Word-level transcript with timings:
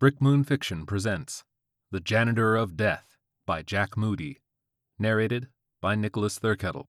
Brick 0.00 0.20
Moon 0.20 0.42
Fiction 0.42 0.86
presents 0.86 1.44
The 1.92 2.00
Janitor 2.00 2.56
of 2.56 2.76
Death 2.76 3.16
by 3.46 3.62
Jack 3.62 3.96
Moody. 3.96 4.40
Narrated 4.98 5.46
by 5.80 5.94
Nicholas 5.94 6.36
Thurkettle. 6.36 6.86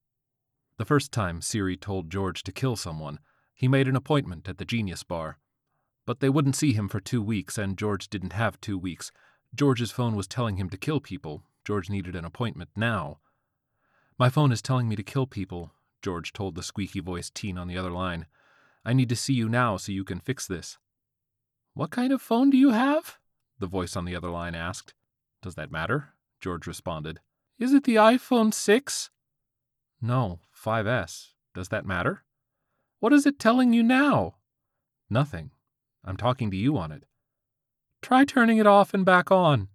The 0.80 0.86
first 0.86 1.12
time 1.12 1.40
Siri 1.40 1.78
told 1.78 2.10
George 2.10 2.42
to 2.42 2.52
kill 2.52 2.76
someone, 2.76 3.20
he 3.54 3.68
made 3.68 3.88
an 3.88 3.96
appointment 3.96 4.50
at 4.50 4.58
the 4.58 4.66
Genius 4.66 5.04
Bar. 5.04 5.38
But 6.08 6.20
they 6.20 6.30
wouldn't 6.30 6.56
see 6.56 6.74
him 6.74 6.90
for 6.90 7.00
two 7.00 7.22
weeks, 7.22 7.60
and 7.60 7.78
George 7.78 8.10
didn't 8.10 8.34
have 8.34 8.60
two 8.60 8.78
weeks. 8.78 9.12
George's 9.54 9.92
phone 9.92 10.16
was 10.16 10.28
telling 10.28 10.58
him 10.58 10.72
to 10.72 10.78
kill 10.78 11.00
people. 11.00 11.44
George 11.64 11.92
needed 11.92 12.16
an 12.16 12.26
appointment 12.26 12.72
now. 12.76 13.20
My 14.18 14.32
phone 14.32 14.52
is 14.52 14.64
telling 14.64 14.90
me 14.90 14.96
to 14.96 15.04
kill 15.04 15.28
people, 15.28 15.74
George 16.02 16.34
told 16.34 16.56
the 16.56 16.64
squeaky 16.64 17.02
voiced 17.02 17.36
teen 17.36 17.60
on 17.60 17.68
the 17.68 17.78
other 17.78 17.92
line. 17.92 18.26
I 18.84 18.94
need 18.94 19.10
to 19.10 19.16
see 19.16 19.34
you 19.34 19.48
now 19.48 19.78
so 19.78 19.92
you 19.92 20.04
can 20.04 20.20
fix 20.20 20.48
this. 20.48 20.80
What 21.76 21.92
kind 21.92 22.14
of 22.14 22.22
phone 22.22 22.50
do 22.50 22.58
you 22.58 22.70
have? 22.70 23.18
The 23.60 23.68
voice 23.68 23.98
on 23.98 24.06
the 24.06 24.16
other 24.16 24.30
line 24.30 24.56
asked. 24.56 24.94
Does 25.42 25.56
that 25.56 25.74
matter? 25.74 26.14
George 26.40 26.68
responded. 26.68 27.20
Is 27.60 27.74
it 27.74 27.84
the 27.84 27.96
iPhone 27.96 28.54
6? 28.54 29.10
No, 30.02 30.40
5S. 30.58 31.32
Does 31.54 31.68
that 31.70 31.86
matter? 31.86 32.24
What 33.02 33.12
is 33.12 33.26
it 33.26 33.40
telling 33.40 33.74
you 33.74 33.84
now? 33.84 34.36
Nothing. 35.10 35.52
I'm 36.06 36.16
talking 36.16 36.50
to 36.50 36.56
you 36.56 36.78
on 36.78 36.94
it. 36.94 37.04
Try 38.02 38.24
turning 38.24 38.58
it 38.58 38.68
off 38.68 38.94
and 38.94 39.04
back 39.04 39.30
on. 39.30 39.68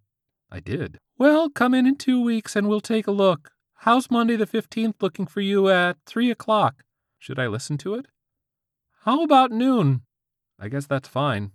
I 0.50 0.60
did. 0.60 1.00
Well, 1.18 1.50
come 1.50 1.74
in 1.74 1.86
in 1.86 1.96
two 1.96 2.22
weeks 2.22 2.56
and 2.56 2.66
we'll 2.66 2.80
take 2.80 3.08
a 3.08 3.12
look. 3.12 3.50
How's 3.74 4.10
Monday 4.10 4.36
the 4.36 4.46
15th 4.46 5.02
looking 5.02 5.26
for 5.26 5.42
you 5.42 5.68
at 5.68 5.98
3 6.06 6.30
o'clock? 6.30 6.82
Should 7.18 7.38
I 7.38 7.46
listen 7.46 7.76
to 7.78 7.94
it? 7.94 8.06
How 9.04 9.22
about 9.22 9.52
noon? 9.52 10.00
I 10.58 10.68
guess 10.68 10.86
that's 10.86 11.06
fine. 11.06 11.52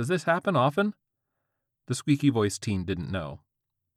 Does 0.00 0.08
this 0.08 0.24
happen 0.24 0.56
often? 0.56 0.94
The 1.86 1.94
squeaky 1.94 2.30
voiced 2.30 2.62
teen 2.62 2.86
didn't 2.86 3.12
know. 3.12 3.40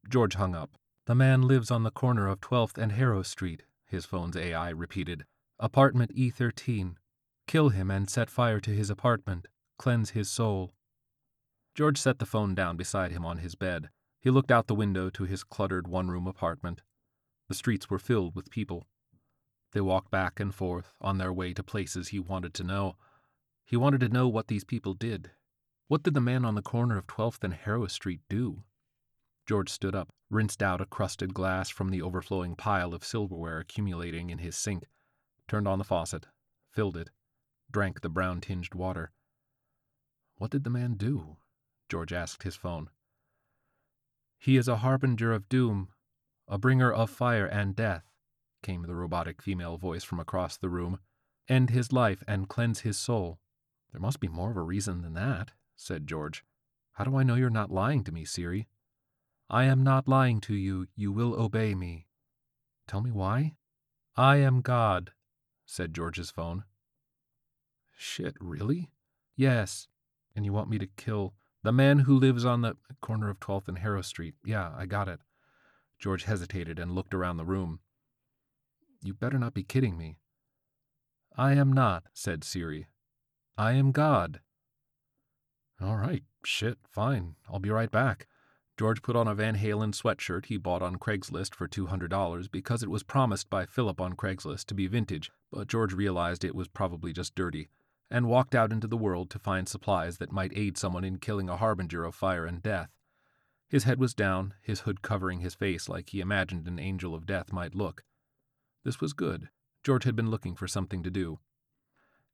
George 0.09 0.35
hung 0.35 0.53
up. 0.53 0.71
The 1.05 1.15
man 1.15 1.43
lives 1.43 1.71
on 1.71 1.83
the 1.83 1.91
corner 1.91 2.27
of 2.27 2.41
12th 2.41 2.77
and 2.77 2.91
Harrow 2.91 3.23
Street, 3.23 3.63
his 3.85 4.03
phone's 4.03 4.35
AI 4.35 4.71
repeated. 4.71 5.23
Apartment 5.59 6.13
E13. 6.13 6.95
Kill 7.47 7.69
him 7.69 7.89
and 7.89 8.09
set 8.09 8.29
fire 8.29 8.59
to 8.59 8.71
his 8.71 8.89
apartment. 8.89 9.47
Cleanse 9.77 10.09
his 10.09 10.29
soul. 10.29 10.73
George 11.73 11.97
set 11.97 12.19
the 12.19 12.25
phone 12.25 12.53
down 12.53 12.75
beside 12.75 13.13
him 13.13 13.25
on 13.25 13.37
his 13.37 13.55
bed. 13.55 13.89
He 14.19 14.29
looked 14.29 14.51
out 14.51 14.67
the 14.67 14.75
window 14.75 15.09
to 15.11 15.23
his 15.23 15.45
cluttered 15.45 15.87
one 15.87 16.09
room 16.09 16.27
apartment. 16.27 16.81
The 17.47 17.55
streets 17.55 17.89
were 17.89 17.97
filled 17.97 18.35
with 18.35 18.49
people. 18.51 18.87
They 19.71 19.79
walked 19.79 20.11
back 20.11 20.41
and 20.41 20.53
forth 20.53 20.95
on 20.99 21.17
their 21.17 21.31
way 21.31 21.53
to 21.53 21.63
places 21.63 22.09
he 22.09 22.19
wanted 22.19 22.53
to 22.55 22.65
know. 22.65 22.97
He 23.63 23.77
wanted 23.77 24.01
to 24.01 24.09
know 24.09 24.27
what 24.27 24.49
these 24.49 24.65
people 24.65 24.95
did. 24.95 25.31
What 25.87 26.03
did 26.03 26.13
the 26.13 26.21
man 26.21 26.45
on 26.45 26.55
the 26.55 26.61
corner 26.61 26.97
of 26.97 27.07
12th 27.07 27.43
and 27.43 27.53
Harrow 27.53 27.87
Street 27.87 28.21
do? 28.29 28.63
George 29.45 29.69
stood 29.69 29.93
up, 29.93 30.13
rinsed 30.29 30.63
out 30.63 30.81
a 30.81 30.85
crusted 30.85 31.33
glass 31.33 31.69
from 31.69 31.89
the 31.89 32.01
overflowing 32.01 32.55
pile 32.55 32.93
of 32.93 33.03
silverware 33.03 33.59
accumulating 33.59 34.29
in 34.29 34.37
his 34.37 34.55
sink, 34.55 34.85
turned 35.47 35.67
on 35.67 35.77
the 35.77 35.83
faucet, 35.83 36.27
filled 36.71 36.95
it, 36.95 37.09
drank 37.69 38.01
the 38.01 38.09
brown 38.09 38.39
tinged 38.39 38.73
water. 38.73 39.11
What 40.37 40.51
did 40.51 40.63
the 40.63 40.69
man 40.69 40.95
do? 40.95 41.37
George 41.89 42.13
asked 42.13 42.43
his 42.43 42.55
phone. 42.55 42.89
He 44.39 44.57
is 44.57 44.67
a 44.67 44.77
harbinger 44.77 45.31
of 45.33 45.49
doom, 45.49 45.89
a 46.47 46.57
bringer 46.57 46.91
of 46.91 47.09
fire 47.09 47.45
and 47.45 47.75
death, 47.75 48.09
came 48.61 48.83
the 48.83 48.95
robotic 48.95 49.41
female 49.41 49.77
voice 49.77 50.03
from 50.03 50.19
across 50.19 50.57
the 50.57 50.69
room. 50.69 50.99
End 51.47 51.69
his 51.69 51.91
life 51.91 52.23
and 52.27 52.49
cleanse 52.49 52.79
his 52.79 52.97
soul. 52.97 53.39
There 53.91 54.01
must 54.01 54.19
be 54.19 54.27
more 54.27 54.49
of 54.49 54.57
a 54.57 54.61
reason 54.61 55.01
than 55.01 55.13
that, 55.13 55.51
said 55.75 56.07
George. 56.07 56.43
How 56.93 57.03
do 57.03 57.15
I 57.15 57.23
know 57.23 57.35
you're 57.35 57.49
not 57.49 57.71
lying 57.71 58.03
to 58.03 58.11
me, 58.11 58.25
Siri? 58.25 58.67
I 59.49 59.65
am 59.65 59.83
not 59.83 60.07
lying 60.07 60.41
to 60.41 60.53
you. 60.53 60.87
You 60.95 61.11
will 61.11 61.39
obey 61.39 61.75
me. 61.75 62.07
Tell 62.87 63.01
me 63.01 63.11
why? 63.11 63.55
I 64.15 64.37
am 64.37 64.61
God, 64.61 65.11
said 65.65 65.93
George's 65.93 66.31
phone. 66.31 66.63
Shit, 67.97 68.35
really? 68.39 68.91
Yes. 69.35 69.87
And 70.35 70.45
you 70.45 70.53
want 70.53 70.69
me 70.69 70.77
to 70.77 70.87
kill 70.87 71.33
the 71.63 71.71
man 71.71 71.99
who 71.99 72.17
lives 72.17 72.45
on 72.45 72.61
the 72.61 72.75
corner 73.01 73.29
of 73.29 73.39
12th 73.39 73.67
and 73.67 73.79
Harrow 73.79 74.01
Street? 74.01 74.35
Yeah, 74.43 74.71
I 74.77 74.85
got 74.85 75.07
it. 75.07 75.19
George 75.99 76.25
hesitated 76.25 76.79
and 76.79 76.91
looked 76.91 77.13
around 77.13 77.37
the 77.37 77.45
room. 77.45 77.79
You 79.01 79.13
better 79.13 79.39
not 79.39 79.53
be 79.53 79.63
kidding 79.63 79.97
me. 79.97 80.17
I 81.35 81.53
am 81.53 81.73
not, 81.73 82.03
said 82.13 82.43
Siri. 82.43 82.87
I 83.57 83.73
am 83.73 83.91
God. 83.91 84.41
All 85.83 85.97
right, 85.97 86.23
shit, 86.45 86.77
fine. 86.89 87.35
I'll 87.51 87.59
be 87.59 87.69
right 87.69 87.91
back. 87.91 88.27
George 88.79 89.01
put 89.01 89.17
on 89.17 89.27
a 89.27 89.35
Van 89.35 89.57
Halen 89.57 89.93
sweatshirt 89.93 90.45
he 90.45 90.55
bought 90.55 90.81
on 90.81 90.95
Craigslist 90.95 91.53
for 91.53 91.67
$200 91.67 92.49
because 92.49 92.83
it 92.83 92.89
was 92.89 93.03
promised 93.03 93.49
by 93.49 93.65
Philip 93.65 93.99
on 93.99 94.13
Craigslist 94.13 94.65
to 94.67 94.73
be 94.73 94.87
vintage, 94.87 95.29
but 95.51 95.67
George 95.67 95.91
realized 95.91 96.45
it 96.45 96.55
was 96.55 96.69
probably 96.69 97.11
just 97.11 97.35
dirty, 97.35 97.67
and 98.09 98.29
walked 98.29 98.55
out 98.55 98.71
into 98.71 98.87
the 98.87 98.95
world 98.95 99.29
to 99.31 99.39
find 99.39 99.67
supplies 99.67 100.19
that 100.19 100.31
might 100.31 100.55
aid 100.55 100.77
someone 100.77 101.03
in 101.03 101.17
killing 101.17 101.49
a 101.49 101.57
harbinger 101.57 102.05
of 102.05 102.15
fire 102.15 102.45
and 102.45 102.63
death. 102.63 102.89
His 103.67 103.83
head 103.83 103.99
was 103.99 104.13
down, 104.13 104.53
his 104.61 104.81
hood 104.81 105.01
covering 105.01 105.41
his 105.41 105.53
face 105.53 105.89
like 105.89 106.11
he 106.11 106.21
imagined 106.21 106.65
an 106.65 106.79
angel 106.79 107.13
of 107.13 107.25
death 107.25 107.51
might 107.51 107.75
look. 107.75 108.05
This 108.85 109.01
was 109.01 109.11
good. 109.11 109.49
George 109.83 110.05
had 110.05 110.15
been 110.15 110.31
looking 110.31 110.55
for 110.55 110.67
something 110.67 111.03
to 111.03 111.11
do. 111.11 111.39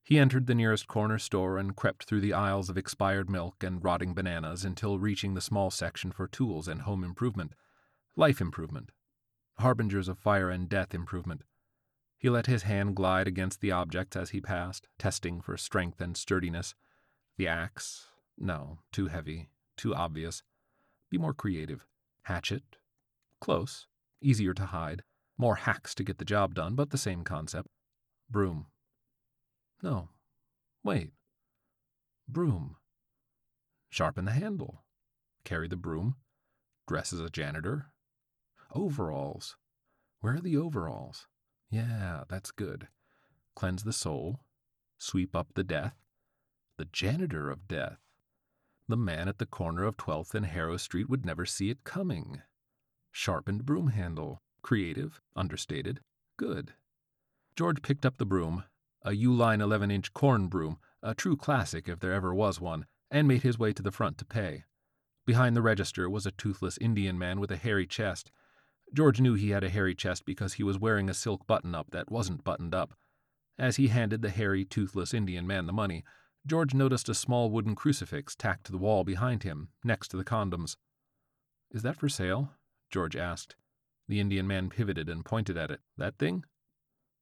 He 0.03 0.17
entered 0.17 0.47
the 0.47 0.55
nearest 0.55 0.87
corner 0.87 1.19
store 1.19 1.57
and 1.57 1.75
crept 1.75 2.05
through 2.05 2.21
the 2.21 2.33
aisles 2.33 2.69
of 2.69 2.77
expired 2.77 3.29
milk 3.29 3.63
and 3.63 3.83
rotting 3.83 4.13
bananas 4.13 4.65
until 4.65 4.97
reaching 4.97 5.33
the 5.33 5.41
small 5.41 5.69
section 5.69 6.11
for 6.11 6.27
tools 6.27 6.67
and 6.67 6.81
home 6.81 7.03
improvement, 7.03 7.53
life 8.15 8.41
improvement, 8.41 8.91
harbingers 9.59 10.07
of 10.07 10.17
fire 10.17 10.49
and 10.49 10.67
death 10.67 10.95
improvement. 10.95 11.43
He 12.17 12.29
let 12.29 12.47
his 12.47 12.63
hand 12.63 12.95
glide 12.95 13.27
against 13.27 13.61
the 13.61 13.71
objects 13.71 14.17
as 14.17 14.31
he 14.31 14.41
passed, 14.41 14.87
testing 14.97 15.41
for 15.41 15.55
strength 15.57 16.01
and 16.01 16.17
sturdiness. 16.17 16.75
The 17.37 17.47
axe? 17.47 18.07
No, 18.37 18.79
too 18.91 19.07
heavy, 19.07 19.49
too 19.77 19.95
obvious. 19.95 20.43
Be 21.09 21.17
more 21.17 21.33
creative. 21.33 21.85
Hatchet? 22.23 22.63
Close. 23.39 23.87
Easier 24.21 24.53
to 24.53 24.65
hide. 24.65 25.03
More 25.37 25.55
hacks 25.55 25.95
to 25.95 26.03
get 26.03 26.17
the 26.17 26.25
job 26.25 26.53
done, 26.53 26.75
but 26.75 26.89
the 26.89 26.97
same 26.97 27.23
concept. 27.23 27.69
Broom. 28.29 28.65
No. 29.81 30.09
Wait. 30.83 31.11
Broom. 32.27 32.75
Sharpen 33.89 34.25
the 34.25 34.31
handle. 34.31 34.83
Carry 35.43 35.67
the 35.67 35.75
broom. 35.75 36.15
Dress 36.87 37.13
as 37.13 37.19
a 37.19 37.29
janitor. 37.29 37.87
Overalls. 38.73 39.55
Where 40.21 40.35
are 40.35 40.41
the 40.41 40.57
overalls? 40.57 41.27
Yeah, 41.69 42.23
that's 42.27 42.51
good. 42.51 42.87
Cleanse 43.55 43.83
the 43.83 43.93
soul. 43.93 44.41
Sweep 44.97 45.35
up 45.35 45.53
the 45.53 45.63
death. 45.63 45.95
The 46.77 46.85
janitor 46.85 47.49
of 47.49 47.67
death. 47.67 47.99
The 48.87 48.97
man 48.97 49.27
at 49.27 49.37
the 49.37 49.45
corner 49.45 49.83
of 49.83 49.97
12th 49.97 50.33
and 50.33 50.45
Harrow 50.45 50.77
Street 50.77 51.09
would 51.09 51.25
never 51.25 51.45
see 51.45 51.69
it 51.69 51.83
coming. 51.83 52.41
Sharpened 53.11 53.65
broom 53.65 53.89
handle. 53.89 54.41
Creative, 54.61 55.21
understated, 55.35 56.01
good. 56.37 56.73
George 57.55 57.81
picked 57.81 58.05
up 58.05 58.17
the 58.17 58.25
broom, 58.25 58.65
a 59.09 59.11
Uline 59.11 59.59
11 59.59 59.89
inch 59.89 60.13
corn 60.13 60.47
broom, 60.47 60.77
a 61.01 61.15
true 61.15 61.35
classic 61.35 61.89
if 61.89 61.99
there 61.99 62.13
ever 62.13 62.31
was 62.31 62.61
one, 62.61 62.85
and 63.09 63.27
made 63.27 63.41
his 63.41 63.57
way 63.57 63.73
to 63.73 63.81
the 63.81 63.91
front 63.91 64.19
to 64.19 64.25
pay. 64.25 64.65
Behind 65.25 65.55
the 65.55 65.63
register 65.63 66.07
was 66.07 66.27
a 66.27 66.31
toothless 66.31 66.77
Indian 66.79 67.17
man 67.17 67.39
with 67.39 67.49
a 67.49 67.57
hairy 67.57 67.87
chest. 67.87 68.31
George 68.93 69.19
knew 69.19 69.33
he 69.33 69.49
had 69.49 69.63
a 69.63 69.69
hairy 69.69 69.95
chest 69.95 70.25
because 70.25 70.53
he 70.53 70.63
was 70.63 70.77
wearing 70.77 71.09
a 71.09 71.15
silk 71.15 71.47
button 71.47 71.73
up 71.73 71.89
that 71.89 72.11
wasn't 72.11 72.43
buttoned 72.43 72.75
up. 72.75 72.93
As 73.57 73.77
he 73.77 73.87
handed 73.87 74.21
the 74.21 74.29
hairy, 74.29 74.63
toothless 74.63 75.11
Indian 75.11 75.47
man 75.47 75.65
the 75.65 75.73
money, 75.73 76.03
George 76.45 76.75
noticed 76.75 77.09
a 77.09 77.15
small 77.15 77.49
wooden 77.49 77.73
crucifix 77.73 78.35
tacked 78.35 78.65
to 78.65 78.71
the 78.71 78.77
wall 78.77 79.03
behind 79.03 79.41
him, 79.41 79.69
next 79.83 80.09
to 80.09 80.17
the 80.17 80.23
condoms. 80.23 80.77
Is 81.71 81.81
that 81.81 81.97
for 81.97 82.09
sale? 82.09 82.51
George 82.91 83.15
asked. 83.15 83.55
The 84.07 84.19
Indian 84.19 84.45
man 84.45 84.69
pivoted 84.69 85.09
and 85.09 85.25
pointed 85.25 85.57
at 85.57 85.71
it. 85.71 85.79
That 85.97 86.19
thing? 86.19 86.43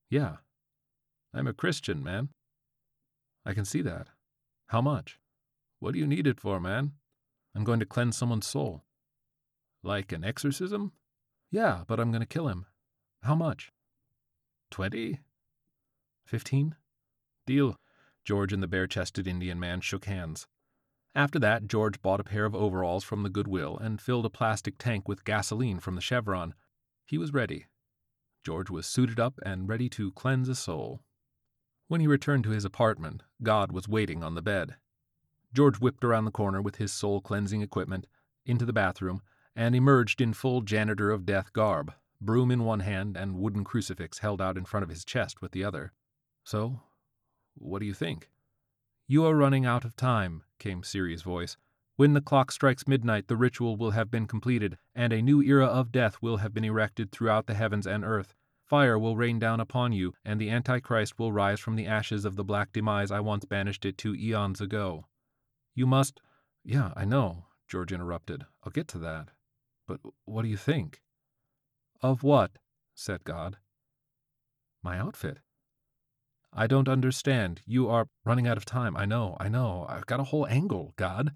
Yeah. 0.10 0.38
I'm 1.38 1.46
a 1.46 1.54
Christian, 1.54 2.04
man. 2.04 2.30
I 3.46 3.54
can 3.54 3.64
see 3.64 3.84
that. 3.84 4.08
How 4.70 4.82
much? 4.82 5.20
What 5.80 5.94
do 5.94 6.00
you 6.00 6.08
need 6.08 6.26
it 6.26 6.40
for, 6.40 6.60
man? 6.60 6.94
I'm 7.56 7.64
going 7.64 7.80
to 7.80 7.86
cleanse 7.86 8.18
someone's 8.18 8.48
soul. 8.48 8.86
Like 9.84 10.12
an 10.12 10.24
exorcism? 10.24 10.94
Yeah, 11.52 11.84
but 11.86 12.00
I'm 12.00 12.10
going 12.10 12.22
to 12.22 12.28
kill 12.28 12.48
him. 12.48 12.66
How 13.22 13.36
much? 13.36 13.72
Twenty? 14.72 15.20
Fifteen? 16.26 16.76
Deal. 17.46 17.78
George 18.26 18.52
and 18.52 18.64
the 18.64 18.68
bare 18.68 18.88
chested 18.88 19.28
Indian 19.28 19.60
man 19.60 19.80
shook 19.82 20.06
hands. 20.06 20.48
After 21.14 21.38
that, 21.38 21.68
George 21.68 22.02
bought 22.02 22.20
a 22.20 22.24
pair 22.24 22.46
of 22.46 22.56
overalls 22.56 23.04
from 23.04 23.22
the 23.22 23.30
Goodwill 23.30 23.78
and 23.78 24.02
filled 24.02 24.26
a 24.26 24.32
plastic 24.32 24.80
tank 24.80 25.08
with 25.08 25.24
gasoline 25.24 25.80
from 25.80 25.94
the 25.94 26.02
Chevron. 26.02 26.56
He 27.06 27.20
was 27.20 27.32
ready. 27.32 27.68
George 28.44 28.72
was 28.72 28.88
suited 28.88 29.20
up 29.20 29.40
and 29.46 29.70
ready 29.70 29.88
to 29.90 30.12
cleanse 30.14 30.50
a 30.50 30.56
soul. 30.56 31.04
When 31.88 32.02
he 32.02 32.08
returned 32.08 32.44
to 32.44 32.50
his 32.50 32.66
apartment, 32.66 33.24
God 33.42 33.72
was 33.72 33.88
waiting 33.88 34.24
on 34.24 34.36
the 34.36 34.42
bed. 34.42 34.76
George 35.54 35.80
whipped 35.80 36.04
around 36.04 36.26
the 36.26 36.32
corner 36.32 36.62
with 36.62 36.76
his 36.76 36.92
soul 36.92 37.22
cleansing 37.22 37.62
equipment, 37.62 38.08
into 38.46 38.66
the 38.66 38.74
bathroom, 38.74 39.22
and 39.56 39.74
emerged 39.74 40.20
in 40.20 40.34
full 40.34 40.62
janitor 40.62 41.12
of 41.12 41.26
death 41.26 41.54
garb, 41.54 41.94
broom 42.20 42.52
in 42.52 42.64
one 42.64 42.82
hand 42.82 43.16
and 43.16 43.38
wooden 43.38 43.64
crucifix 43.64 44.20
held 44.20 44.42
out 44.42 44.58
in 44.58 44.66
front 44.66 44.84
of 44.84 44.90
his 44.90 45.06
chest 45.06 45.42
with 45.42 45.52
the 45.52 45.64
other. 45.64 45.94
So, 46.44 46.82
what 47.56 47.80
do 47.80 47.86
you 47.86 47.94
think? 47.94 48.30
You 49.08 49.26
are 49.26 49.36
running 49.36 49.66
out 49.66 49.86
of 49.86 49.96
time, 49.96 50.44
came 50.60 50.84
Siri's 50.84 51.22
voice. 51.22 51.56
When 51.96 52.14
the 52.14 52.22
clock 52.22 52.52
strikes 52.52 52.88
midnight, 52.88 53.28
the 53.28 53.38
ritual 53.38 53.78
will 53.78 53.92
have 53.92 54.12
been 54.12 54.28
completed, 54.28 54.78
and 54.94 55.14
a 55.14 55.22
new 55.22 55.42
era 55.42 55.66
of 55.66 55.92
death 55.92 56.18
will 56.22 56.38
have 56.38 56.54
been 56.54 56.66
erected 56.66 57.12
throughout 57.12 57.48
the 57.48 57.54
heavens 57.54 57.88
and 57.88 58.04
earth. 58.04 58.36
Fire 58.68 59.00
will 59.00 59.16
rain 59.16 59.40
down 59.40 59.62
upon 59.62 59.94
you, 59.94 60.14
and 60.26 60.42
the 60.42 60.50
Antichrist 60.50 61.18
will 61.18 61.32
rise 61.32 61.60
from 61.60 61.78
the 61.78 61.88
ashes 61.88 62.26
of 62.26 62.36
the 62.36 62.44
black 62.44 62.74
demise 62.74 63.12
I 63.12 63.22
once 63.22 63.46
banished 63.46 63.86
it 63.86 63.98
to 64.00 64.14
eons 64.14 64.60
ago. 64.60 65.06
You 65.74 65.88
must. 65.88 66.20
Yeah, 66.66 66.92
I 66.94 67.06
know, 67.06 67.46
George 67.70 67.94
interrupted. 67.94 68.46
I'll 68.64 68.72
get 68.74 68.90
to 68.90 68.98
that. 69.00 69.30
But 69.88 70.02
what 70.26 70.42
do 70.42 70.50
you 70.50 70.58
think? 70.58 71.02
Of 72.02 72.24
what? 72.24 72.58
said 72.94 73.24
God. 73.24 73.58
My 74.84 75.00
outfit. 75.00 75.40
I 76.52 76.68
don't 76.68 76.90
understand. 76.90 77.62
You 77.66 77.88
are 77.88 78.10
running 78.26 78.48
out 78.48 78.58
of 78.58 78.66
time. 78.66 78.98
I 78.98 79.06
know, 79.06 79.38
I 79.40 79.48
know. 79.48 79.86
I've 79.88 80.08
got 80.08 80.20
a 80.20 80.26
whole 80.26 80.46
angle, 80.48 80.94
God. 80.98 81.32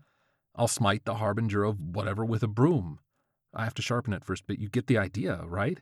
I'll 0.53 0.67
smite 0.67 1.05
the 1.05 1.15
harbinger 1.15 1.63
of 1.63 1.79
whatever 1.79 2.25
with 2.25 2.43
a 2.43 2.47
broom. 2.47 2.99
I 3.53 3.63
have 3.63 3.73
to 3.75 3.81
sharpen 3.81 4.11
it 4.11 4.25
first, 4.25 4.43
but 4.47 4.59
you 4.59 4.67
get 4.67 4.87
the 4.87 4.97
idea, 4.97 5.41
right? 5.45 5.79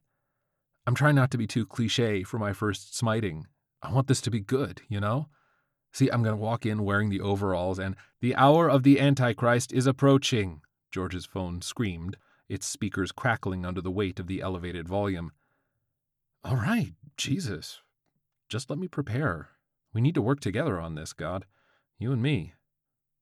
I'm 0.90 0.96
trying 0.96 1.14
not 1.14 1.30
to 1.30 1.38
be 1.38 1.46
too 1.46 1.68
cliche 1.68 2.24
for 2.24 2.40
my 2.40 2.52
first 2.52 2.98
smiting. 2.98 3.46
I 3.84 3.94
want 3.94 4.08
this 4.08 4.22
to 4.22 4.32
be 4.32 4.40
good, 4.40 4.82
you 4.90 5.00
know? 5.00 5.30
See, 5.94 6.10
I'm 6.10 6.24
going 6.24 6.36
to 6.36 6.42
walk 6.42 6.66
in 6.66 6.84
wearing 6.84 7.12
the 7.12 7.22
overalls, 7.22 7.78
and 7.78 7.96
the 8.22 8.36
hour 8.36 8.68
of 8.68 8.82
the 8.82 9.00
Antichrist 9.00 9.72
is 9.72 9.86
approaching, 9.86 10.62
George's 10.92 11.28
phone 11.28 11.62
screamed, 11.62 12.18
its 12.48 12.66
speakers 12.66 13.12
crackling 13.12 13.68
under 13.68 13.82
the 13.82 13.92
weight 13.92 14.20
of 14.20 14.26
the 14.26 14.42
elevated 14.42 14.88
volume. 14.88 15.32
All 16.44 16.56
right, 16.56 16.94
Jesus. 17.18 17.84
Just 18.50 18.72
let 18.72 18.80
me 18.80 18.88
prepare. 18.88 19.50
We 19.94 20.02
need 20.02 20.16
to 20.16 20.24
work 20.24 20.40
together 20.40 20.80
on 20.80 20.96
this, 20.96 21.14
God. 21.14 21.46
You 22.00 22.12
and 22.12 22.22
me. 22.24 22.56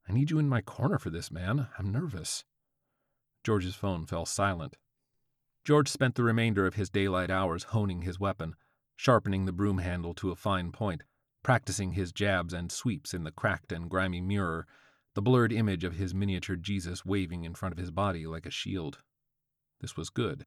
I 0.07 0.13
need 0.13 0.31
you 0.31 0.39
in 0.39 0.47
my 0.47 0.61
corner 0.61 0.99
for 0.99 1.09
this, 1.09 1.29
man. 1.29 1.67
I'm 1.77 1.91
nervous. 1.91 2.45
George's 3.43 3.75
phone 3.75 4.05
fell 4.05 4.25
silent. 4.25 4.77
George 5.67 5.89
spent 5.89 6.15
the 6.15 6.23
remainder 6.23 6.65
of 6.65 6.75
his 6.75 6.89
daylight 6.89 7.29
hours 7.29 7.63
honing 7.63 8.03
his 8.03 8.17
weapon, 8.17 8.55
sharpening 8.95 9.43
the 9.43 9.51
broom 9.51 9.79
handle 9.79 10.13
to 10.13 10.31
a 10.31 10.35
fine 10.37 10.71
point, 10.71 11.03
practicing 11.43 11.91
his 11.91 12.13
jabs 12.13 12.53
and 12.53 12.71
sweeps 12.71 13.13
in 13.13 13.25
the 13.25 13.33
cracked 13.33 13.73
and 13.73 13.89
grimy 13.89 14.21
mirror, 14.21 14.65
the 15.13 15.21
blurred 15.21 15.51
image 15.51 15.83
of 15.83 15.95
his 15.95 16.15
miniature 16.15 16.55
Jesus 16.55 17.03
waving 17.03 17.43
in 17.43 17.53
front 17.53 17.73
of 17.73 17.77
his 17.77 17.91
body 17.91 18.25
like 18.25 18.45
a 18.45 18.49
shield. 18.49 18.99
This 19.81 19.97
was 19.97 20.09
good. 20.09 20.45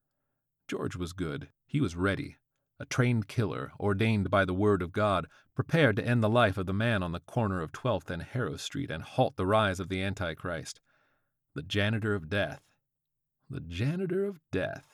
George 0.66 0.96
was 0.96 1.12
good. 1.12 1.50
He 1.66 1.82
was 1.82 1.96
ready. 1.96 2.38
A 2.78 2.86
trained 2.86 3.28
killer, 3.28 3.72
ordained 3.78 4.30
by 4.30 4.46
the 4.46 4.54
word 4.54 4.80
of 4.80 4.90
God, 4.90 5.26
prepared 5.54 5.96
to 5.96 6.06
end 6.06 6.24
the 6.24 6.30
life 6.30 6.56
of 6.56 6.64
the 6.64 6.72
man 6.72 7.02
on 7.02 7.12
the 7.12 7.20
corner 7.20 7.60
of 7.60 7.72
12th 7.72 8.08
and 8.08 8.22
Harrow 8.22 8.56
Street 8.56 8.90
and 8.90 9.02
halt 9.02 9.36
the 9.36 9.44
rise 9.44 9.80
of 9.80 9.90
the 9.90 10.02
Antichrist. 10.02 10.80
The 11.54 11.62
janitor 11.62 12.14
of 12.14 12.30
death. 12.30 12.62
The 13.50 13.60
janitor 13.60 14.24
of 14.24 14.40
death. 14.50 14.86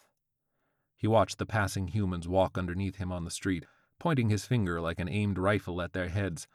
He 0.96 1.06
watched 1.06 1.38
the 1.38 1.46
passing 1.46 1.88
humans 1.88 2.26
walk 2.26 2.56
underneath 2.56 2.96
him 2.96 3.12
on 3.12 3.24
the 3.24 3.30
street, 3.30 3.66
pointing 3.98 4.30
his 4.30 4.46
finger 4.46 4.80
like 4.80 4.98
an 4.98 5.08
aimed 5.08 5.38
rifle 5.38 5.82
at 5.82 5.92
their 5.92 6.08
heads, 6.08 6.48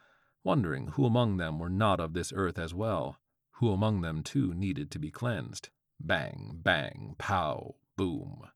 wondering 0.44 0.88
who 0.90 1.06
among 1.06 1.38
them 1.38 1.60
were 1.60 1.70
not 1.70 2.00
of 2.00 2.14
this 2.14 2.34
earth 2.36 2.58
as 2.58 2.74
well, 2.74 3.20
who 3.54 3.72
among 3.72 4.02
them 4.02 4.24
too 4.24 4.54
needed 4.54 4.90
to 4.92 5.00
be 5.00 5.12
cleansed. 5.12 5.70
Bang, 6.00 6.60
bang, 6.64 7.16
pow, 7.20 7.76
boom. 7.96 8.48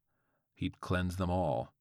He'd 0.55 0.79
cleanse 0.81 1.17
them 1.17 1.29
all. 1.29 1.73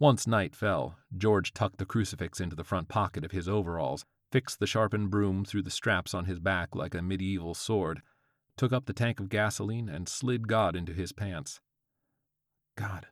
Once 0.00 0.26
night 0.26 0.56
fell, 0.56 0.96
George 1.16 1.54
tucked 1.54 1.78
the 1.78 1.86
crucifix 1.86 2.40
into 2.40 2.56
the 2.56 2.64
front 2.64 2.88
pocket 2.88 3.24
of 3.24 3.30
his 3.30 3.48
overalls, 3.48 4.04
fixed 4.32 4.58
the 4.58 4.66
sharpened 4.66 5.10
broom 5.10 5.44
through 5.44 5.62
the 5.62 5.70
straps 5.70 6.14
on 6.14 6.24
his 6.24 6.40
back 6.40 6.74
like 6.74 6.94
a 6.94 7.02
medieval 7.02 7.54
sword, 7.54 8.02
took 8.56 8.72
up 8.72 8.86
the 8.86 8.92
tank 8.92 9.20
of 9.20 9.28
gasoline, 9.28 9.88
and 9.88 10.08
slid 10.08 10.48
God 10.48 10.74
into 10.74 10.92
his 10.92 11.12
pants. 11.12 11.60
God. 12.76 13.06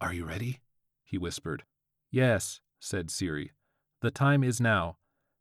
Are 0.00 0.12
you 0.12 0.24
ready? 0.24 0.60
he 1.04 1.18
whispered. 1.18 1.64
Yes, 2.10 2.60
said 2.80 3.10
Siri. 3.10 3.52
The 4.00 4.10
time 4.10 4.44
is 4.44 4.60
now. 4.60 4.96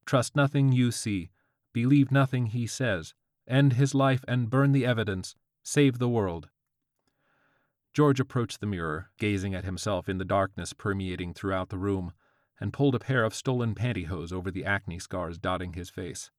Trust 0.06 0.36
nothing 0.36 0.72
you 0.72 0.92
see. 0.92 1.30
Believe 1.74 2.12
nothing 2.12 2.48
he 2.48 2.68
says. 2.68 3.14
End 3.48 3.74
his 3.74 3.94
life 3.94 4.24
and 4.28 4.50
burn 4.50 4.72
the 4.72 4.86
evidence. 4.86 5.36
Save 5.64 6.00
the 6.00 6.10
world. 6.10 6.50
George 7.94 8.20
approached 8.20 8.60
the 8.60 8.66
mirror, 8.66 9.12
gazing 9.18 9.54
at 9.54 9.66
himself 9.66 10.10
in 10.10 10.18
the 10.18 10.26
darkness 10.26 10.74
permeating 10.74 11.34
throughout 11.34 11.70
the 11.70 11.78
room, 11.78 12.14
and 12.60 12.74
pulled 12.74 12.96
a 12.96 13.00
pair 13.00 13.24
of 13.24 13.36
stolen 13.36 13.76
pantyhose 13.76 14.32
over 14.32 14.50
the 14.50 14.66
acne 14.66 15.00
scars 15.00 15.38
dotting 15.38 15.74
his 15.74 15.90
face. 15.90 16.32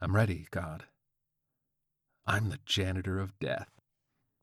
I'm 0.00 0.14
ready, 0.14 0.46
God. 0.50 0.84
I'm 2.26 2.48
the 2.50 2.58
janitor 2.66 3.20
of 3.20 3.38
death. 3.38 3.70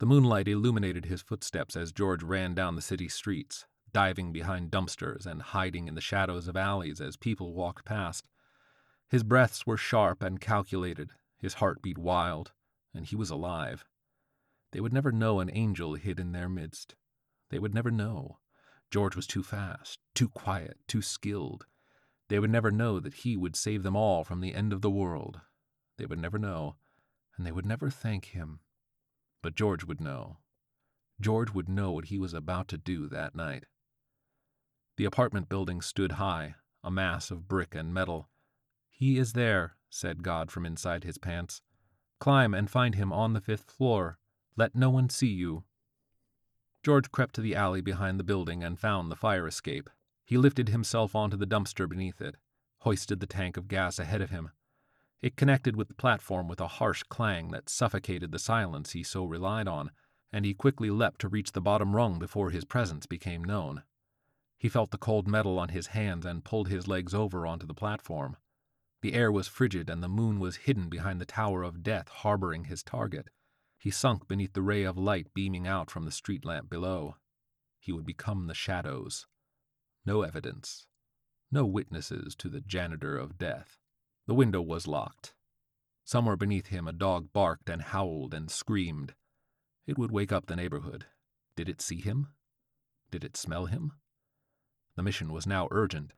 The 0.02 0.08
moonlight 0.08 0.48
illuminated 0.48 1.06
his 1.06 1.22
footsteps 1.22 1.76
as 1.76 1.92
George 1.92 2.24
ran 2.24 2.56
down 2.56 2.76
the 2.76 2.82
city 2.82 3.08
streets, 3.08 3.68
diving 3.94 4.34
behind 4.34 4.72
dumpsters 4.72 5.28
and 5.28 5.44
hiding 5.44 5.88
in 5.88 5.94
the 5.94 6.02
shadows 6.02 6.48
of 6.48 6.58
alleys 6.58 7.00
as 7.00 7.18
people 7.18 7.54
walked 7.54 7.86
past. 7.86 8.28
His 9.10 9.22
breaths 9.22 9.68
were 9.68 9.78
sharp 9.78 10.24
and 10.24 10.42
calculated, 10.42 11.12
his 11.38 11.54
heart 11.54 11.84
beat 11.84 12.00
wild, 12.00 12.52
and 12.96 13.06
he 13.06 13.16
was 13.16 13.30
alive. 13.30 13.86
They 14.72 14.80
would 14.80 14.92
never 14.92 15.12
know 15.12 15.40
an 15.40 15.52
angel 15.54 15.94
hid 15.94 16.20
in 16.20 16.32
their 16.32 16.50
midst. 16.50 16.96
They 17.52 17.60
would 17.60 17.76
never 17.76 17.92
know. 17.92 18.40
George 18.90 19.16
was 19.16 19.28
too 19.28 19.44
fast, 19.44 20.00
too 20.16 20.30
quiet, 20.30 20.80
too 20.88 21.04
skilled. 21.04 21.68
They 22.28 22.40
would 22.40 22.50
never 22.50 22.72
know 22.72 23.00
that 23.00 23.14
he 23.14 23.38
would 23.38 23.56
save 23.56 23.84
them 23.84 23.96
all 23.96 24.24
from 24.24 24.42
the 24.42 24.56
end 24.56 24.74
of 24.74 24.82
the 24.82 24.90
world. 24.90 25.42
They 26.00 26.08
would 26.08 26.20
never 26.20 26.40
know, 26.40 26.78
and 27.38 27.46
they 27.46 27.52
would 27.52 27.68
never 27.68 27.92
thank 27.92 28.30
him. 28.30 28.62
But 29.42 29.56
George 29.56 29.84
would 29.84 30.00
know. 30.00 30.38
George 31.20 31.52
would 31.52 31.70
know 31.70 31.92
what 31.92 32.06
he 32.06 32.18
was 32.18 32.34
about 32.34 32.68
to 32.70 32.78
do 32.78 33.08
that 33.08 33.36
night. 33.36 33.66
The 34.98 35.06
apartment 35.06 35.50
building 35.50 35.82
stood 35.82 36.14
high, 36.14 36.56
a 36.84 36.92
mass 36.92 37.32
of 37.32 37.48
brick 37.48 37.76
and 37.76 37.94
metal. 37.94 38.30
He 38.90 39.18
is 39.18 39.34
there, 39.34 39.78
said 39.90 40.24
God 40.24 40.52
from 40.52 40.66
inside 40.66 41.04
his 41.04 41.18
pants. 41.18 41.62
Climb 42.20 42.54
and 42.54 42.70
find 42.70 42.96
him 42.96 43.12
on 43.12 43.34
the 43.34 43.42
fifth 43.42 43.72
floor. 43.72 44.20
Let 44.56 44.76
no 44.76 44.90
one 44.90 45.10
see 45.10 45.30
you. 45.30 45.64
George 46.84 47.12
crept 47.12 47.36
to 47.36 47.42
the 47.42 47.56
alley 47.56 47.82
behind 47.82 48.20
the 48.20 48.24
building 48.24 48.64
and 48.64 48.80
found 48.80 49.12
the 49.12 49.16
fire 49.16 49.48
escape. 49.48 49.90
He 50.24 50.38
lifted 50.38 50.70
himself 50.70 51.16
onto 51.16 51.38
the 51.38 51.48
dumpster 51.48 51.88
beneath 51.88 52.22
it, 52.22 52.36
hoisted 52.80 53.20
the 53.20 53.28
tank 53.28 53.58
of 53.58 53.68
gas 53.68 54.00
ahead 54.00 54.22
of 54.22 54.30
him, 54.30 54.52
it 55.22 55.38
connected 55.38 55.76
with 55.76 55.88
the 55.88 55.94
platform 55.94 56.48
with 56.48 56.60
a 56.60 56.68
harsh 56.68 57.04
clang 57.04 57.50
that 57.50 57.70
suffocated 57.70 58.32
the 58.32 58.40
silence 58.40 58.92
he 58.92 59.04
so 59.04 59.24
relied 59.24 59.68
on, 59.68 59.92
and 60.32 60.46
he 60.46 60.54
quickly 60.54 60.90
leapt 60.90 61.22
to 61.22 61.28
reach 61.28 61.52
the 61.52 61.62
bottom 61.62 61.96
rung 61.96 62.18
before 62.18 62.50
his 62.50 62.66
presence 62.66 63.06
became 63.06 63.44
known. 63.44 63.84
He 64.58 64.70
felt 64.70 64.92
the 64.92 64.98
cold 64.98 65.28
metal 65.28 65.60
on 65.60 65.70
his 65.70 65.88
hands 65.88 66.26
and 66.26 66.44
pulled 66.44 66.68
his 66.68 66.88
legs 66.88 67.14
over 67.14 67.46
onto 67.46 67.66
the 67.66 67.74
platform. 67.74 68.38
The 69.02 69.14
air 69.14 69.32
was 69.32 69.48
frigid 69.48 69.90
and 69.90 70.04
the 70.04 70.08
moon 70.08 70.40
was 70.40 70.58
hidden 70.58 70.88
behind 70.88 71.20
the 71.20 71.26
tower 71.26 71.64
of 71.64 71.84
death 71.84 72.08
harboring 72.08 72.66
his 72.66 72.84
target. 72.84 73.30
He 73.80 73.90
sunk 73.90 74.28
beneath 74.28 74.54
the 74.54 74.62
ray 74.62 74.84
of 74.84 74.98
light 74.98 75.34
beaming 75.34 75.68
out 75.68 75.90
from 75.90 76.06
the 76.06 76.12
street 76.12 76.46
lamp 76.46 76.70
below. 76.70 77.16
He 77.80 77.92
would 77.92 78.06
become 78.06 78.46
the 78.46 78.54
shadows. 78.54 79.26
No 80.06 80.22
evidence. 80.22 80.86
No 81.52 81.66
witnesses 81.66 82.36
to 82.36 82.48
the 82.48 82.62
janitor 82.62 83.18
of 83.18 83.40
death. 83.40 83.81
The 84.28 84.36
window 84.36 84.62
was 84.62 84.88
locked. 84.88 85.34
Somewhere 86.04 86.36
beneath 86.36 86.68
him 86.68 86.88
a 86.88 86.94
dog 86.94 87.32
barked 87.34 87.70
and 87.70 87.82
howled 87.82 88.34
and 88.34 88.52
screamed. 88.52 89.16
It 89.88 89.98
would 89.98 90.12
wake 90.12 90.32
up 90.32 90.46
the 90.46 90.56
neighborhood. 90.56 91.06
Did 91.56 91.68
it 91.68 91.82
see 91.82 92.00
him? 92.00 92.30
Did 93.10 93.24
it 93.24 93.36
smell 93.36 93.66
him? 93.66 93.94
The 94.96 95.04
mission 95.04 95.32
was 95.32 95.48
now 95.48 95.68
urgent. 95.72 96.14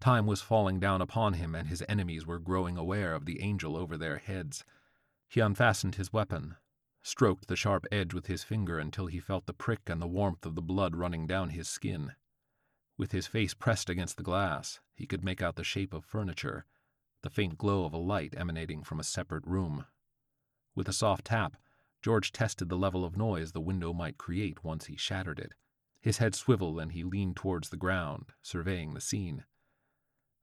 Time 0.00 0.26
was 0.26 0.40
falling 0.40 0.78
down 0.78 1.02
upon 1.02 1.34
him, 1.34 1.54
and 1.54 1.68
his 1.68 1.82
enemies 1.88 2.26
were 2.26 2.38
growing 2.38 2.76
aware 2.76 3.14
of 3.14 3.26
the 3.26 3.42
angel 3.42 3.76
over 3.76 3.98
their 3.98 4.18
heads. 4.18 4.64
He 5.28 5.40
unfastened 5.40 5.96
his 5.96 6.12
weapon, 6.12 6.56
stroked 7.02 7.48
the 7.48 7.56
sharp 7.56 7.86
edge 7.90 8.14
with 8.14 8.26
his 8.26 8.44
finger 8.44 8.78
until 8.78 9.06
he 9.06 9.20
felt 9.20 9.46
the 9.46 9.52
prick 9.52 9.88
and 9.88 10.00
the 10.00 10.06
warmth 10.06 10.46
of 10.46 10.54
the 10.54 10.62
blood 10.62 10.94
running 10.96 11.26
down 11.26 11.50
his 11.50 11.68
skin. 11.68 12.12
With 12.96 13.12
his 13.12 13.26
face 13.26 13.54
pressed 13.54 13.90
against 13.90 14.16
the 14.16 14.22
glass, 14.22 14.80
he 14.94 15.06
could 15.06 15.24
make 15.24 15.42
out 15.42 15.56
the 15.56 15.64
shape 15.64 15.92
of 15.92 16.04
furniture 16.04 16.64
the 17.22 17.30
faint 17.30 17.58
glow 17.58 17.84
of 17.84 17.92
a 17.92 17.98
light 17.98 18.34
emanating 18.36 18.82
from 18.82 19.00
a 19.00 19.04
separate 19.04 19.46
room. 19.46 19.84
With 20.74 20.88
a 20.88 20.92
soft 20.92 21.26
tap, 21.26 21.56
George 22.02 22.32
tested 22.32 22.68
the 22.68 22.78
level 22.78 23.04
of 23.04 23.16
noise 23.16 23.52
the 23.52 23.60
window 23.60 23.92
might 23.92 24.18
create 24.18 24.64
once 24.64 24.86
he 24.86 24.96
shattered 24.96 25.38
it. 25.38 25.52
His 26.00 26.18
head 26.18 26.34
swiveled 26.34 26.80
and 26.80 26.92
he 26.92 27.04
leaned 27.04 27.36
towards 27.36 27.68
the 27.68 27.76
ground, 27.76 28.32
surveying 28.40 28.94
the 28.94 29.00
scene. 29.00 29.44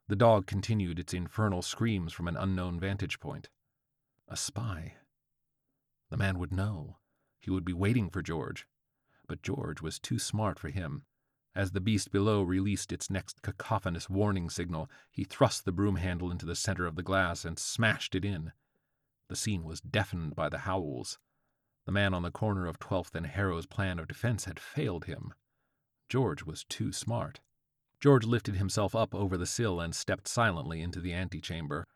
The 0.08 0.16
dog 0.16 0.46
continued 0.46 1.00
its 1.00 1.14
infernal 1.14 1.62
screams 1.62 2.14
from 2.14 2.28
an 2.28 2.38
unknown 2.38 2.80
vantage 2.80 3.20
point. 3.20 3.50
A 4.28 4.38
spy. 4.38 4.96
The 6.10 6.18
man 6.18 6.38
would 6.38 6.54
know. 6.54 6.98
He 7.40 7.50
would 7.50 7.66
be 7.66 7.74
waiting 7.74 8.10
for 8.10 8.22
George. 8.22 8.68
But 9.28 9.42
George 9.42 9.82
was 9.82 10.00
too 10.00 10.20
smart 10.20 10.60
for 10.60 10.70
him. 10.70 11.04
As 11.58 11.72
the 11.72 11.82
beast 11.82 12.12
below 12.12 12.44
released 12.44 12.92
its 12.92 13.10
next 13.10 13.42
cacophonous 13.42 14.12
warning 14.12 14.48
signal, 14.48 14.92
he 15.10 15.24
thrust 15.24 15.66
the 15.66 15.72
broom 15.72 15.96
handle 15.96 16.30
into 16.30 16.46
the 16.46 16.56
center 16.56 16.86
of 16.86 16.96
the 16.96 17.02
glass 17.02 17.44
and 17.46 17.58
smashed 17.58 18.14
it 18.14 18.24
in. 18.24 18.52
The 19.28 19.36
scene 19.36 19.64
was 19.64 19.82
deafened 19.82 20.36
by 20.36 20.50
the 20.50 20.60
howls. 20.60 21.18
The 21.88 21.92
man 21.92 22.14
on 22.14 22.22
the 22.22 22.30
corner 22.30 22.68
of 22.68 22.78
12th 22.78 23.16
and 23.16 23.26
Harrow's 23.26 23.66
plan 23.66 23.98
of 23.98 24.08
defense 24.08 24.46
had 24.46 24.60
failed 24.60 25.06
him. 25.06 25.34
George 26.10 26.44
was 26.44 26.64
too 26.64 26.92
smart. 26.92 27.40
George 28.00 28.28
lifted 28.28 28.58
himself 28.58 28.94
up 28.94 29.16
over 29.16 29.36
the 29.36 29.48
sill 29.48 29.82
and 29.82 29.96
stepped 29.96 30.28
silently 30.28 30.84
into 30.84 31.00
the 31.00 31.14
antechamber. 31.14 31.88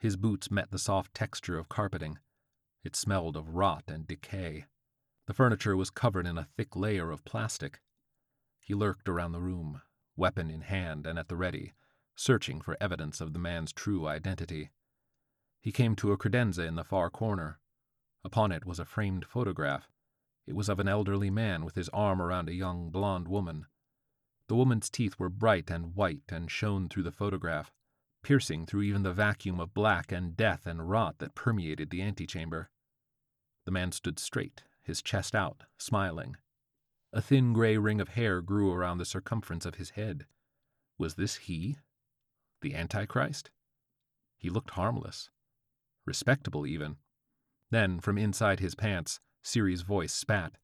His 0.00 0.16
boots 0.16 0.50
met 0.50 0.72
the 0.72 0.78
soft 0.78 1.14
texture 1.14 1.56
of 1.56 1.68
carpeting. 1.68 2.18
It 2.82 2.96
smelled 2.96 3.36
of 3.36 3.50
rot 3.50 3.84
and 3.86 4.08
decay. 4.08 4.64
The 5.28 5.34
furniture 5.34 5.76
was 5.76 5.90
covered 5.90 6.26
in 6.26 6.36
a 6.36 6.48
thick 6.56 6.74
layer 6.74 7.12
of 7.12 7.24
plastic. 7.24 7.78
He 8.68 8.74
lurked 8.74 9.08
around 9.08 9.32
the 9.32 9.40
room, 9.40 9.80
weapon 10.14 10.50
in 10.50 10.60
hand 10.60 11.06
and 11.06 11.18
at 11.18 11.28
the 11.28 11.36
ready, 11.36 11.72
searching 12.14 12.60
for 12.60 12.76
evidence 12.78 13.18
of 13.18 13.32
the 13.32 13.38
man's 13.38 13.72
true 13.72 14.06
identity. 14.06 14.72
He 15.62 15.72
came 15.72 15.96
to 15.96 16.12
a 16.12 16.18
credenza 16.18 16.66
in 16.66 16.74
the 16.74 16.84
far 16.84 17.08
corner. 17.08 17.60
Upon 18.22 18.52
it 18.52 18.66
was 18.66 18.78
a 18.78 18.84
framed 18.84 19.24
photograph. 19.24 19.88
It 20.46 20.54
was 20.54 20.68
of 20.68 20.80
an 20.80 20.86
elderly 20.86 21.30
man 21.30 21.64
with 21.64 21.76
his 21.76 21.88
arm 21.94 22.20
around 22.20 22.50
a 22.50 22.54
young 22.54 22.90
blonde 22.90 23.26
woman. 23.26 23.64
The 24.48 24.56
woman's 24.56 24.90
teeth 24.90 25.18
were 25.18 25.30
bright 25.30 25.70
and 25.70 25.94
white 25.94 26.30
and 26.30 26.50
shone 26.50 26.90
through 26.90 27.04
the 27.04 27.10
photograph, 27.10 27.72
piercing 28.22 28.66
through 28.66 28.82
even 28.82 29.02
the 29.02 29.14
vacuum 29.14 29.60
of 29.60 29.72
black 29.72 30.12
and 30.12 30.36
death 30.36 30.66
and 30.66 30.90
rot 30.90 31.20
that 31.20 31.34
permeated 31.34 31.88
the 31.88 32.02
antechamber. 32.02 32.68
The 33.64 33.72
man 33.72 33.92
stood 33.92 34.18
straight, 34.18 34.64
his 34.82 35.00
chest 35.00 35.34
out, 35.34 35.62
smiling. 35.78 36.36
A 37.12 37.22
thin 37.22 37.52
gray 37.52 37.78
ring 37.78 38.00
of 38.00 38.10
hair 38.10 38.40
grew 38.40 38.72
around 38.72 38.98
the 38.98 39.04
circumference 39.04 39.64
of 39.64 39.76
his 39.76 39.90
head. 39.90 40.26
Was 40.98 41.14
this 41.14 41.36
he? 41.36 41.78
The 42.60 42.74
Antichrist? 42.74 43.50
He 44.36 44.50
looked 44.50 44.70
harmless. 44.70 45.30
Respectable, 46.04 46.66
even. 46.66 46.96
Then, 47.70 48.00
from 48.00 48.18
inside 48.18 48.60
his 48.60 48.74
pants, 48.74 49.20
Siri's 49.42 49.82
voice 49.82 50.12
spat. 50.12 50.58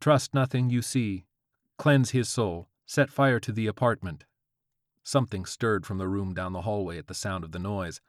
Trust 0.00 0.32
nothing 0.32 0.70
you 0.70 0.82
see. 0.82 1.24
Cleanse 1.76 2.10
his 2.10 2.28
soul. 2.28 2.68
Set 2.86 3.10
fire 3.10 3.40
to 3.40 3.52
the 3.52 3.66
apartment. 3.66 4.24
Something 5.02 5.44
stirred 5.44 5.86
from 5.86 5.98
the 5.98 6.08
room 6.08 6.34
down 6.34 6.52
the 6.52 6.62
hallway 6.62 6.98
at 6.98 7.06
the 7.06 7.14
sound 7.14 7.44
of 7.44 7.52
the 7.52 7.58
noise. 7.58 8.00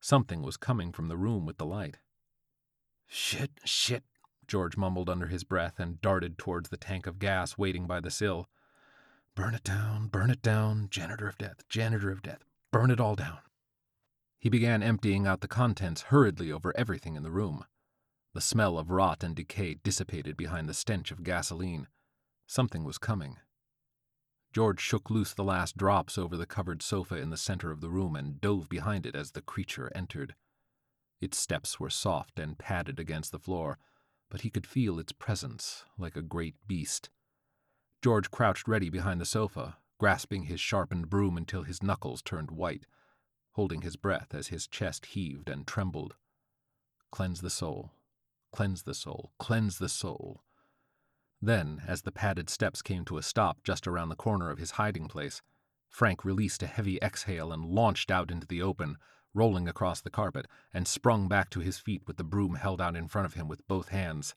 Something 0.00 0.42
was 0.42 0.56
coming 0.56 0.92
from 0.92 1.08
the 1.08 1.16
room 1.16 1.44
with 1.44 1.58
the 1.58 1.66
light. 1.66 1.98
Shit, 3.06 3.50
shit, 3.64 4.04
George 4.46 4.76
mumbled 4.76 5.10
under 5.10 5.26
his 5.26 5.44
breath 5.44 5.78
and 5.78 6.00
darted 6.00 6.38
towards 6.38 6.68
the 6.68 6.76
tank 6.76 7.06
of 7.06 7.18
gas 7.18 7.58
waiting 7.58 7.86
by 7.86 8.00
the 8.00 8.10
sill. 8.10 8.48
Burn 9.34 9.54
it 9.54 9.64
down, 9.64 10.08
burn 10.08 10.30
it 10.30 10.42
down, 10.42 10.88
janitor 10.90 11.28
of 11.28 11.36
death, 11.36 11.68
janitor 11.68 12.10
of 12.10 12.22
death, 12.22 12.44
burn 12.70 12.90
it 12.90 13.00
all 13.00 13.14
down. 13.14 13.38
He 14.38 14.48
began 14.48 14.82
emptying 14.82 15.26
out 15.26 15.40
the 15.40 15.48
contents 15.48 16.02
hurriedly 16.02 16.52
over 16.52 16.72
everything 16.76 17.16
in 17.16 17.22
the 17.22 17.30
room. 17.30 17.64
The 18.34 18.40
smell 18.40 18.78
of 18.78 18.90
rot 18.90 19.24
and 19.24 19.34
decay 19.34 19.74
dissipated 19.82 20.36
behind 20.36 20.68
the 20.68 20.74
stench 20.74 21.10
of 21.10 21.24
gasoline. 21.24 21.88
Something 22.46 22.84
was 22.84 22.98
coming. 22.98 23.38
George 24.52 24.80
shook 24.80 25.10
loose 25.10 25.34
the 25.34 25.44
last 25.44 25.76
drops 25.76 26.16
over 26.16 26.36
the 26.36 26.46
covered 26.46 26.80
sofa 26.80 27.16
in 27.16 27.30
the 27.30 27.36
center 27.36 27.70
of 27.70 27.80
the 27.80 27.90
room 27.90 28.14
and 28.14 28.40
dove 28.40 28.68
behind 28.68 29.04
it 29.04 29.14
as 29.14 29.32
the 29.32 29.42
creature 29.42 29.90
entered. 29.94 30.34
Its 31.20 31.36
steps 31.36 31.80
were 31.80 31.90
soft 31.90 32.38
and 32.38 32.58
padded 32.58 33.00
against 33.00 33.32
the 33.32 33.38
floor, 33.38 33.78
but 34.30 34.42
he 34.42 34.50
could 34.50 34.66
feel 34.66 34.98
its 34.98 35.12
presence 35.12 35.84
like 35.98 36.16
a 36.16 36.22
great 36.22 36.56
beast. 36.66 37.10
George 38.02 38.30
crouched 38.30 38.68
ready 38.68 38.90
behind 38.90 39.20
the 39.20 39.26
sofa, 39.26 39.78
grasping 39.98 40.44
his 40.44 40.60
sharpened 40.60 41.08
broom 41.08 41.36
until 41.36 41.62
his 41.62 41.82
knuckles 41.82 42.22
turned 42.22 42.50
white, 42.50 42.86
holding 43.52 43.82
his 43.82 43.96
breath 43.96 44.34
as 44.34 44.48
his 44.48 44.66
chest 44.66 45.06
heaved 45.06 45.48
and 45.48 45.66
trembled. 45.66 46.14
Cleanse 47.10 47.40
the 47.40 47.50
soul, 47.50 47.92
cleanse 48.52 48.82
the 48.82 48.94
soul, 48.94 49.32
cleanse 49.38 49.78
the 49.78 49.88
soul. 49.88 50.42
Then, 51.40 51.82
as 51.86 52.02
the 52.02 52.12
padded 52.12 52.50
steps 52.50 52.82
came 52.82 53.04
to 53.06 53.18
a 53.18 53.22
stop 53.22 53.58
just 53.62 53.86
around 53.86 54.08
the 54.08 54.16
corner 54.16 54.50
of 54.50 54.58
his 54.58 54.72
hiding 54.72 55.08
place, 55.08 55.42
Frank 55.88 56.24
released 56.24 56.62
a 56.62 56.66
heavy 56.66 56.98
exhale 57.00 57.52
and 57.52 57.64
launched 57.64 58.10
out 58.10 58.30
into 58.30 58.46
the 58.46 58.60
open, 58.60 58.96
rolling 59.36 59.68
across 59.68 60.00
the 60.00 60.10
carpet, 60.10 60.46
and 60.72 60.88
sprung 60.88 61.28
back 61.28 61.50
to 61.50 61.60
his 61.60 61.78
feet 61.78 62.02
with 62.06 62.16
the 62.16 62.24
broom 62.24 62.54
held 62.54 62.80
out 62.80 62.96
in 62.96 63.06
front 63.06 63.26
of 63.26 63.34
him 63.34 63.46
with 63.46 63.66
both 63.68 63.90
hands. 63.90 64.34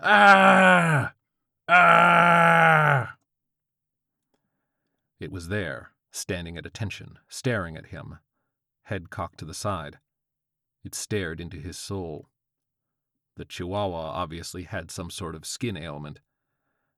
Ah! 0.00 1.14
Ah! 1.68 3.16
It 5.20 5.32
was 5.32 5.48
there, 5.48 5.92
standing 6.10 6.56
at 6.58 6.66
attention, 6.66 7.18
staring 7.28 7.76
at 7.76 7.86
him, 7.86 8.18
head 8.82 9.10
cocked 9.10 9.38
to 9.38 9.44
the 9.44 9.54
side. 9.54 9.98
It 10.84 10.94
stared 10.94 11.40
into 11.40 11.58
his 11.58 11.76
soul. 11.78 12.28
The 13.36 13.44
Chihuahua 13.44 14.10
obviously 14.10 14.64
had 14.64 14.90
some 14.90 15.10
sort 15.10 15.34
of 15.34 15.46
skin 15.46 15.76
ailment. 15.76 16.20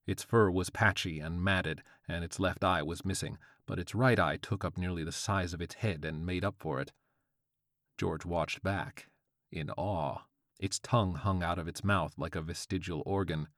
Its 0.07 0.23
fur 0.23 0.51
was 0.51 0.71
patchy 0.71 1.21
and 1.21 1.43
matted, 1.43 1.83
and 2.09 2.25
its 2.25 2.41
left 2.41 2.65
eye 2.65 2.83
was 2.83 3.05
missing, 3.05 3.37
but 3.67 3.79
its 3.79 3.95
right 3.95 4.19
eye 4.19 4.37
took 4.37 4.65
up 4.65 4.79
nearly 4.79 5.05
the 5.05 5.13
size 5.13 5.53
of 5.53 5.61
its 5.61 5.77
head 5.77 6.05
and 6.05 6.25
made 6.27 6.45
up 6.45 6.57
for 6.59 6.81
it. 6.81 6.93
George 8.01 8.25
watched 8.25 8.63
back, 8.63 9.11
in 9.53 9.69
awe. 9.73 10.23
Its 10.59 10.79
tongue 10.79 11.17
hung 11.17 11.43
out 11.43 11.59
of 11.59 11.69
its 11.69 11.85
mouth 11.85 12.15
like 12.17 12.35
a 12.35 12.41
vestigial 12.41 13.03
organ. 13.05 13.49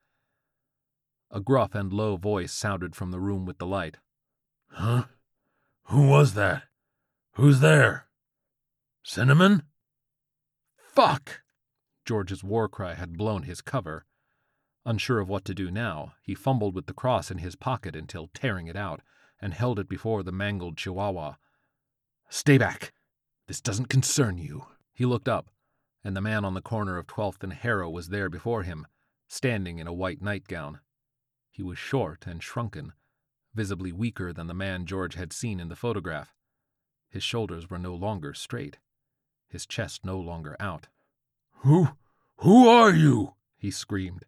A 1.30 1.38
gruff 1.40 1.76
and 1.76 1.92
low 1.92 2.16
voice 2.16 2.52
sounded 2.52 2.96
from 2.96 3.12
the 3.12 3.20
room 3.20 3.46
with 3.46 3.58
the 3.58 3.68
light. 3.68 3.98
Huh? 4.66 5.04
Who 5.84 6.08
was 6.08 6.34
that? 6.34 6.64
Who's 7.34 7.60
there? 7.60 8.08
Cinnamon? 9.04 9.62
Fuck! 10.76 11.42
George's 12.04 12.42
war 12.42 12.68
cry 12.68 12.94
had 12.94 13.16
blown 13.16 13.44
his 13.44 13.60
cover. 13.60 14.06
Unsure 14.84 15.20
of 15.20 15.28
what 15.28 15.44
to 15.44 15.54
do 15.54 15.70
now, 15.70 16.14
he 16.20 16.34
fumbled 16.34 16.74
with 16.74 16.86
the 16.86 16.92
cross 16.92 17.30
in 17.30 17.38
his 17.38 17.54
pocket 17.54 17.94
until 17.94 18.28
tearing 18.34 18.66
it 18.66 18.74
out, 18.74 19.02
and 19.40 19.54
held 19.54 19.78
it 19.78 19.88
before 19.88 20.24
the 20.24 20.32
mangled 20.32 20.76
chihuahua. 20.76 21.34
Stay 22.28 22.58
back! 22.58 22.92
This 23.52 23.60
doesn't 23.60 23.90
concern 23.90 24.38
you. 24.38 24.64
He 24.94 25.04
looked 25.04 25.28
up, 25.28 25.50
and 26.02 26.16
the 26.16 26.22
man 26.22 26.42
on 26.42 26.54
the 26.54 26.62
corner 26.62 26.96
of 26.96 27.06
12th 27.06 27.42
and 27.42 27.52
Harrow 27.52 27.90
was 27.90 28.08
there 28.08 28.30
before 28.30 28.62
him, 28.62 28.86
standing 29.28 29.78
in 29.78 29.86
a 29.86 29.92
white 29.92 30.22
nightgown. 30.22 30.80
He 31.50 31.62
was 31.62 31.76
short 31.76 32.26
and 32.26 32.42
shrunken, 32.42 32.94
visibly 33.54 33.92
weaker 33.92 34.32
than 34.32 34.46
the 34.46 34.54
man 34.54 34.86
George 34.86 35.16
had 35.16 35.34
seen 35.34 35.60
in 35.60 35.68
the 35.68 35.76
photograph. 35.76 36.34
His 37.10 37.22
shoulders 37.22 37.68
were 37.68 37.78
no 37.78 37.94
longer 37.94 38.32
straight, 38.32 38.78
his 39.50 39.66
chest 39.66 40.02
no 40.02 40.18
longer 40.18 40.56
out. 40.58 40.88
Who, 41.56 41.88
who 42.38 42.66
are 42.66 42.94
you? 42.94 43.34
he 43.58 43.70
screamed. 43.70 44.24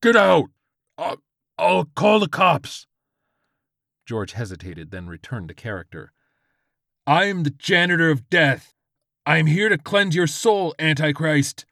Get 0.00 0.14
out! 0.14 0.50
I'll, 0.96 1.20
I'll 1.58 1.86
call 1.96 2.20
the 2.20 2.28
cops. 2.28 2.86
George 4.06 4.34
hesitated, 4.34 4.92
then 4.92 5.08
returned 5.08 5.48
to 5.48 5.54
character. 5.54 6.12
I 7.08 7.24
am 7.24 7.42
the 7.42 7.50
janitor 7.50 8.10
of 8.10 8.28
death. 8.28 8.74
I 9.24 9.38
am 9.38 9.46
here 9.46 9.70
to 9.70 9.78
cleanse 9.78 10.14
your 10.14 10.26
soul, 10.26 10.74
Antichrist. 10.78 11.64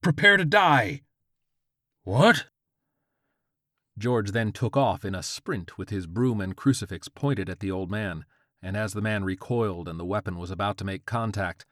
Prepare 0.00 0.38
to 0.38 0.46
die. 0.46 1.02
What? 2.04 2.46
George 3.98 4.32
then 4.32 4.52
took 4.52 4.78
off 4.78 5.04
in 5.04 5.14
a 5.14 5.22
sprint 5.22 5.76
with 5.76 5.90
his 5.90 6.06
broom 6.06 6.40
and 6.40 6.56
crucifix 6.56 7.08
pointed 7.08 7.50
at 7.50 7.60
the 7.60 7.70
old 7.70 7.90
man, 7.90 8.24
and 8.62 8.74
as 8.74 8.94
the 8.94 9.02
man 9.02 9.22
recoiled 9.22 9.86
and 9.86 10.00
the 10.00 10.04
weapon 10.06 10.38
was 10.38 10.50
about 10.50 10.78
to 10.78 10.84
make 10.86 11.04
contact, 11.04 11.66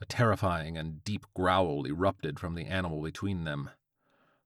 a 0.00 0.06
terrifying 0.06 0.78
and 0.78 1.04
deep 1.04 1.26
growl 1.36 1.86
erupted 1.86 2.40
from 2.40 2.54
the 2.54 2.64
animal 2.64 3.02
between 3.02 3.44
them. 3.44 3.68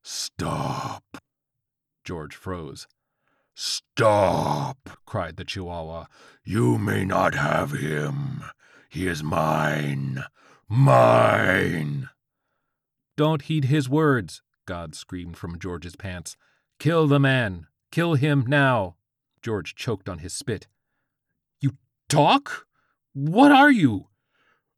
Stop! 0.03 1.19
George 2.03 2.35
froze. 2.35 2.89
Stop! 3.61 4.89
cried 5.05 5.37
the 5.37 5.45
Chihuahua. 5.45 6.07
You 6.45 6.79
may 6.79 7.05
not 7.05 7.35
have 7.35 7.73
him. 7.73 8.45
He 8.89 9.09
is 9.09 9.25
mine. 9.25 10.23
Mine! 10.69 12.09
Don't 13.17 13.43
heed 13.43 13.65
his 13.65 13.89
words, 13.89 14.43
God 14.65 14.95
screamed 14.95 15.37
from 15.37 15.59
George's 15.59 15.97
pants. 15.97 16.37
Kill 16.79 17.09
the 17.09 17.19
man. 17.19 17.67
Kill 17.91 18.15
him 18.15 18.45
now. 18.47 18.95
George 19.43 19.75
choked 19.75 20.09
on 20.09 20.19
his 20.19 20.33
spit. 20.33 20.69
You 21.61 21.73
talk? 22.09 22.69
What 23.13 23.51
are 23.51 23.73
you? 23.73 24.07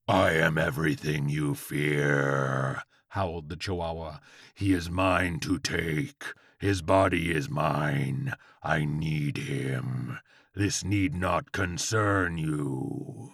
I 0.09 0.31
am 0.31 0.57
everything 0.57 1.29
you 1.29 1.55
fear, 1.55 2.83
howled 3.09 3.51
the 3.51 3.57
Chihuahua. 3.57 4.21
He 4.55 4.73
is 4.73 4.89
mine 4.89 5.39
to 5.41 5.59
take. 5.59 6.25
His 6.61 6.83
body 6.83 7.31
is 7.31 7.49
mine. 7.49 8.35
I 8.63 8.85
need 8.85 9.39
him. 9.39 10.19
This 10.55 10.85
need 10.85 11.15
not 11.15 11.53
concern 11.53 12.37
you. 12.37 13.33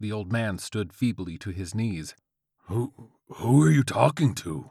The 0.00 0.10
old 0.10 0.32
man 0.32 0.56
stood 0.56 0.94
feebly 0.94 1.36
to 1.38 1.50
his 1.50 1.74
knees. 1.74 2.16
Who 2.68 3.10
who 3.28 3.62
are 3.62 3.70
you 3.70 3.82
talking 3.82 4.34
to? 4.36 4.70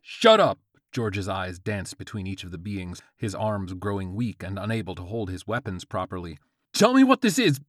Shut 0.00 0.38
up! 0.38 0.60
George's 0.92 1.28
eyes 1.28 1.58
danced 1.58 1.98
between 1.98 2.28
each 2.28 2.44
of 2.44 2.52
the 2.52 2.58
beings, 2.58 3.02
his 3.16 3.34
arms 3.34 3.74
growing 3.74 4.14
weak 4.14 4.44
and 4.44 4.56
unable 4.56 4.94
to 4.94 5.02
hold 5.02 5.30
his 5.30 5.48
weapons 5.48 5.84
properly. 5.84 6.38
Tell 6.72 6.94
me 6.94 7.02
what 7.02 7.22
this 7.22 7.40
is! 7.40 7.60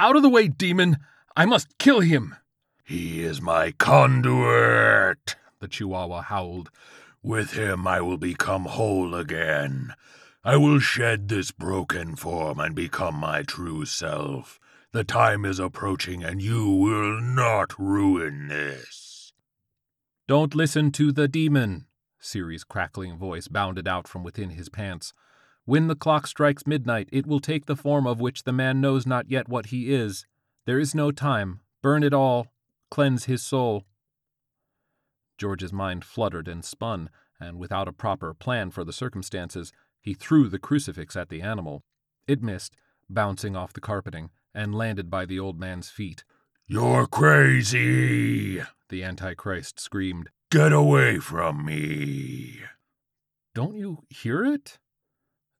Out 0.00 0.16
of 0.16 0.22
the 0.22 0.28
way, 0.28 0.48
demon! 0.48 0.96
I 1.36 1.46
must 1.46 1.78
kill 1.78 2.00
him! 2.00 2.34
He 2.82 3.22
is 3.22 3.40
my 3.40 3.70
conduit, 3.70 5.36
the 5.60 5.68
Chihuahua 5.68 6.22
howled. 6.22 6.70
With 7.22 7.52
him 7.52 7.86
I 7.86 8.00
will 8.00 8.16
become 8.16 8.64
whole 8.64 9.14
again. 9.14 9.94
I 10.42 10.56
will 10.56 10.80
shed 10.80 11.28
this 11.28 11.50
broken 11.50 12.16
form 12.16 12.58
and 12.58 12.74
become 12.74 13.14
my 13.14 13.42
true 13.42 13.84
self. 13.84 14.58
The 14.92 15.04
time 15.04 15.44
is 15.44 15.58
approaching, 15.58 16.24
and 16.24 16.40
you 16.40 16.68
will 16.68 17.20
not 17.20 17.78
ruin 17.78 18.48
this. 18.48 19.32
Don't 20.26 20.54
listen 20.54 20.90
to 20.92 21.12
the 21.12 21.28
demon, 21.28 21.86
Siri's 22.18 22.64
crackling 22.64 23.18
voice 23.18 23.48
bounded 23.48 23.86
out 23.86 24.08
from 24.08 24.24
within 24.24 24.50
his 24.50 24.68
pants. 24.68 25.12
When 25.64 25.88
the 25.88 25.94
clock 25.94 26.26
strikes 26.26 26.66
midnight, 26.66 27.08
it 27.12 27.26
will 27.26 27.40
take 27.40 27.66
the 27.66 27.76
form 27.76 28.06
of 28.06 28.20
which 28.20 28.44
the 28.44 28.52
man 28.52 28.80
knows 28.80 29.06
not 29.06 29.30
yet 29.30 29.48
what 29.48 29.66
he 29.66 29.92
is. 29.92 30.26
There 30.64 30.78
is 30.78 30.94
no 30.94 31.12
time. 31.12 31.60
Burn 31.82 32.02
it 32.02 32.14
all. 32.14 32.48
Cleanse 32.90 33.26
his 33.26 33.42
soul. 33.42 33.84
George's 35.40 35.72
mind 35.72 36.04
fluttered 36.04 36.48
and 36.48 36.62
spun, 36.62 37.08
and 37.40 37.58
without 37.58 37.88
a 37.88 37.94
proper 37.94 38.34
plan 38.34 38.70
for 38.70 38.84
the 38.84 38.92
circumstances, 38.92 39.72
he 39.98 40.12
threw 40.12 40.50
the 40.50 40.58
crucifix 40.58 41.16
at 41.16 41.30
the 41.30 41.40
animal. 41.40 41.82
It 42.28 42.42
missed, 42.42 42.76
bouncing 43.08 43.56
off 43.56 43.72
the 43.72 43.80
carpeting, 43.80 44.28
and 44.54 44.74
landed 44.74 45.08
by 45.08 45.24
the 45.24 45.40
old 45.40 45.58
man's 45.58 45.88
feet. 45.88 46.24
You're 46.66 47.06
crazy! 47.06 48.60
The 48.90 49.02
Antichrist 49.02 49.80
screamed. 49.80 50.28
Get 50.50 50.74
away 50.74 51.18
from 51.20 51.64
me! 51.64 52.60
Don't 53.54 53.76
you 53.76 54.04
hear 54.10 54.44
it? 54.44 54.78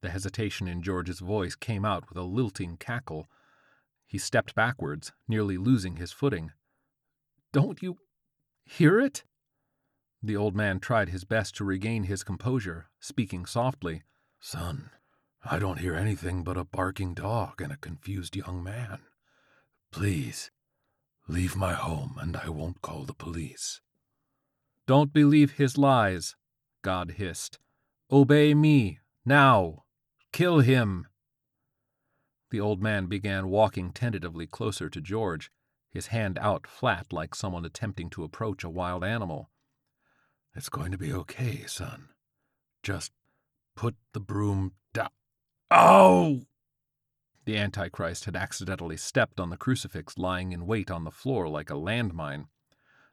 The 0.03 0.11
hesitation 0.11 0.69
in 0.69 0.83
George's 0.83 1.21
voice 1.21 1.55
came 1.55 1.87
out 1.87 2.07
with 2.11 2.19
a 2.19 2.23
lilting 2.23 2.77
cackle. 2.77 3.31
He 4.07 4.19
stepped 4.19 4.55
backwards, 4.55 5.13
nearly 5.27 5.57
losing 5.57 5.97
his 5.97 6.13
footing. 6.13 6.53
Don't 7.51 7.81
you 7.81 7.97
hear 8.67 9.01
it? 9.01 9.25
The 10.23 10.37
old 10.37 10.55
man 10.55 10.81
tried 10.81 11.09
his 11.09 11.25
best 11.25 11.57
to 11.57 11.65
regain 11.65 12.05
his 12.05 12.23
composure, 12.23 12.91
speaking 13.01 13.47
softly. 13.47 14.03
Son, 14.39 14.91
I 15.45 15.59
don't 15.59 15.79
hear 15.79 15.95
anything 15.95 16.45
but 16.45 16.59
a 16.59 16.65
barking 16.65 17.15
dog 17.15 17.63
and 17.63 17.73
a 17.73 17.79
confused 17.79 18.37
young 18.37 18.63
man. 18.63 18.99
Please, 19.91 20.51
leave 21.27 21.57
my 21.57 21.73
home 21.73 22.17
and 22.21 22.37
I 22.37 22.51
won't 22.51 22.83
call 22.83 23.05
the 23.05 23.15
police. 23.15 23.81
Don't 24.87 25.13
believe 25.13 25.53
his 25.53 25.79
lies, 25.79 26.37
God 26.83 27.13
hissed. 27.13 27.59
Obey 28.11 28.55
me, 28.55 28.99
now. 29.25 29.85
Kill 30.33 30.61
him. 30.61 31.07
The 32.51 32.61
old 32.61 32.83
man 32.83 33.07
began 33.07 33.49
walking 33.49 33.93
tentatively 33.93 34.47
closer 34.47 34.91
to 34.91 35.01
George, 35.01 35.51
his 35.89 36.09
hand 36.09 36.39
out 36.41 36.67
flat 36.67 37.13
like 37.13 37.35
someone 37.35 37.65
attempting 37.65 38.11
to 38.11 38.25
approach 38.25 38.65
a 38.65 38.71
wild 38.71 39.05
animal. 39.05 39.51
It's 40.55 40.69
going 40.69 40.91
to 40.93 40.99
be 40.99 41.13
okay, 41.13 41.65
son. 41.67 42.09
Just 42.83 43.13
put 43.77 43.97
the 44.13 44.21
broom 44.21 44.73
down. 44.93 45.11
Oh! 45.71 46.43
The 47.45 47.57
Antichrist 47.57 48.27
had 48.27 48.37
accidentally 48.37 48.97
stepped 48.97 49.41
on 49.41 49.51
the 49.51 49.57
crucifix 49.57 50.19
lying 50.19 50.53
in 50.53 50.67
wait 50.67 50.91
on 50.91 51.05
the 51.05 51.11
floor 51.11 51.49
like 51.49 51.71
a 51.71 51.75
landmine. 51.75 52.47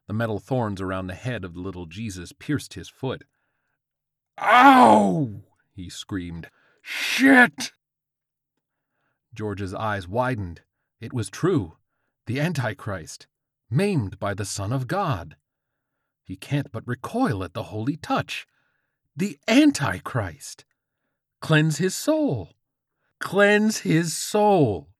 The 0.06 0.14
metal 0.14 0.38
thorns 0.38 0.80
around 0.80 1.06
the 1.06 1.14
head 1.14 1.44
of 1.44 1.54
the 1.54 1.60
little 1.60 1.86
Jesus 1.86 2.32
pierced 2.32 2.74
his 2.74 2.88
foot. 2.88 3.24
Ow! 4.38 5.42
he 5.74 5.88
screamed. 5.88 6.50
Shit! 6.82 7.72
George's 9.34 9.74
eyes 9.74 10.06
widened. 10.06 10.62
It 11.00 11.12
was 11.12 11.30
true. 11.30 11.76
The 12.26 12.40
Antichrist, 12.40 13.26
maimed 13.70 14.18
by 14.18 14.34
the 14.34 14.44
Son 14.44 14.72
of 14.72 14.86
God. 14.86 15.36
He 16.28 16.36
can't 16.36 16.70
but 16.70 16.86
recoil 16.86 17.42
at 17.42 17.54
the 17.54 17.62
holy 17.64 17.96
touch. 17.96 18.46
The 19.16 19.38
Antichrist! 19.48 20.66
Cleanse 21.40 21.78
his 21.78 21.96
soul! 21.96 22.52
Cleanse 23.18 23.78
his 23.78 24.14
soul! 24.14 24.90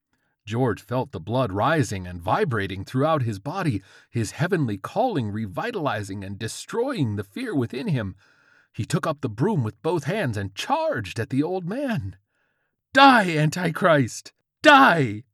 George 0.47 0.81
felt 0.81 1.13
the 1.13 1.21
blood 1.21 1.53
rising 1.53 2.07
and 2.07 2.23
vibrating 2.23 2.83
throughout 2.83 3.25
his 3.25 3.39
body, 3.39 3.83
his 4.09 4.31
heavenly 4.31 4.79
calling 4.79 5.31
revitalizing 5.31 6.25
and 6.25 6.39
destroying 6.39 7.17
the 7.17 7.25
fear 7.25 7.55
within 7.55 7.89
him. 7.89 8.17
He 8.73 8.87
took 8.87 9.07
up 9.07 9.21
the 9.21 9.29
broom 9.29 9.63
with 9.63 9.83
both 9.83 10.05
hands 10.05 10.39
and 10.39 10.55
charged 10.55 11.21
at 11.21 11.29
the 11.29 11.43
old 11.43 11.69
man. 11.69 12.17
Die, 12.95 13.37
Antichrist! 13.37 14.33
Die! 14.63 15.25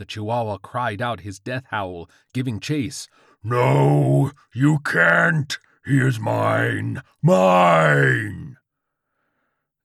The 0.00 0.06
Chihuahua 0.06 0.56
cried 0.56 1.02
out 1.02 1.20
his 1.20 1.38
death 1.38 1.66
howl, 1.68 2.08
giving 2.32 2.58
chase. 2.58 3.06
No, 3.44 4.32
you 4.54 4.78
can't! 4.78 5.58
He 5.84 5.98
is 5.98 6.18
mine! 6.18 7.02
Mine! 7.20 8.56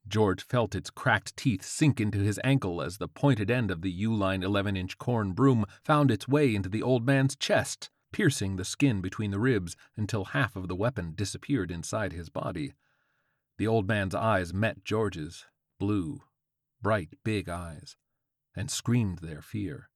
George 0.07 0.41
felt 0.41 0.73
its 0.73 0.89
cracked 0.89 1.35
teeth 1.35 1.65
sink 1.65 1.99
into 1.99 2.19
his 2.19 2.39
ankle 2.45 2.81
as 2.81 2.97
the 2.97 3.09
pointed 3.09 3.51
end 3.51 3.69
of 3.69 3.81
the 3.81 3.91
Uline 3.91 4.41
11-inch 4.41 4.97
corn 4.97 5.33
broom 5.33 5.65
found 5.83 6.09
its 6.09 6.29
way 6.29 6.55
into 6.55 6.69
the 6.69 6.81
old 6.81 7.05
man's 7.05 7.35
chest, 7.35 7.89
piercing 8.13 8.55
the 8.55 8.63
skin 8.63 9.01
between 9.01 9.31
the 9.31 9.39
ribs 9.39 9.75
until 9.97 10.23
half 10.23 10.55
of 10.55 10.69
the 10.69 10.75
weapon 10.77 11.11
disappeared 11.13 11.71
inside 11.71 12.13
his 12.13 12.29
body. 12.29 12.73
The 13.57 13.67
old 13.67 13.85
man's 13.85 14.15
eyes 14.15 14.53
met 14.53 14.85
George's, 14.85 15.45
blue, 15.77 16.21
bright, 16.81 17.09
big 17.25 17.49
eyes, 17.49 17.97
and 18.55 18.71
screamed 18.71 19.17
their 19.17 19.41
fear. 19.41 19.89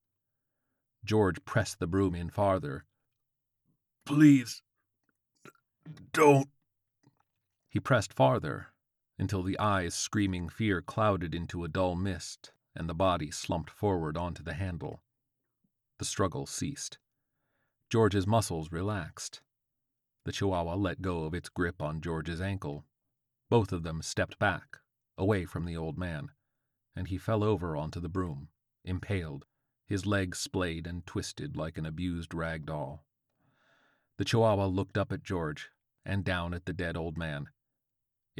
George 1.04 1.44
pressed 1.44 1.78
the 1.78 1.86
broom 1.86 2.14
in 2.14 2.30
farther. 2.30 2.84
Please, 4.04 4.62
don't. 6.12 6.48
He 7.68 7.80
pressed 7.80 8.12
farther, 8.12 8.68
until 9.18 9.42
the 9.42 9.58
eyes 9.58 9.94
screaming 9.94 10.48
fear 10.48 10.82
clouded 10.82 11.34
into 11.34 11.64
a 11.64 11.68
dull 11.68 11.94
mist 11.94 12.52
and 12.74 12.88
the 12.88 12.94
body 12.94 13.30
slumped 13.30 13.70
forward 13.70 14.16
onto 14.16 14.42
the 14.42 14.54
handle. 14.54 15.02
The 15.98 16.04
struggle 16.04 16.46
ceased. 16.46 16.98
George's 17.88 18.26
muscles 18.26 18.70
relaxed. 18.70 19.42
The 20.24 20.32
Chihuahua 20.32 20.74
let 20.76 21.02
go 21.02 21.24
of 21.24 21.34
its 21.34 21.48
grip 21.48 21.82
on 21.82 22.00
George's 22.00 22.40
ankle. 22.40 22.84
Both 23.48 23.72
of 23.72 23.82
them 23.82 24.00
stepped 24.02 24.38
back, 24.38 24.78
away 25.18 25.44
from 25.44 25.64
the 25.64 25.76
old 25.76 25.98
man, 25.98 26.30
and 26.94 27.08
he 27.08 27.18
fell 27.18 27.42
over 27.42 27.76
onto 27.76 28.00
the 28.00 28.08
broom, 28.08 28.48
impaled, 28.84 29.46
his 29.90 30.06
legs 30.06 30.38
splayed 30.38 30.86
and 30.86 31.04
twisted 31.04 31.54
like 31.54 31.76
an 31.76 31.84
abused 31.84 32.32
rag 32.32 32.64
doll. 32.64 33.04
The 34.16 34.24
Chihuahua 34.24 34.66
looked 34.66 34.96
up 34.96 35.12
at 35.12 35.22
George 35.22 35.68
and 36.06 36.24
down 36.24 36.54
at 36.54 36.64
the 36.64 36.72
dead 36.72 36.96
old 36.96 37.18
man 37.18 37.48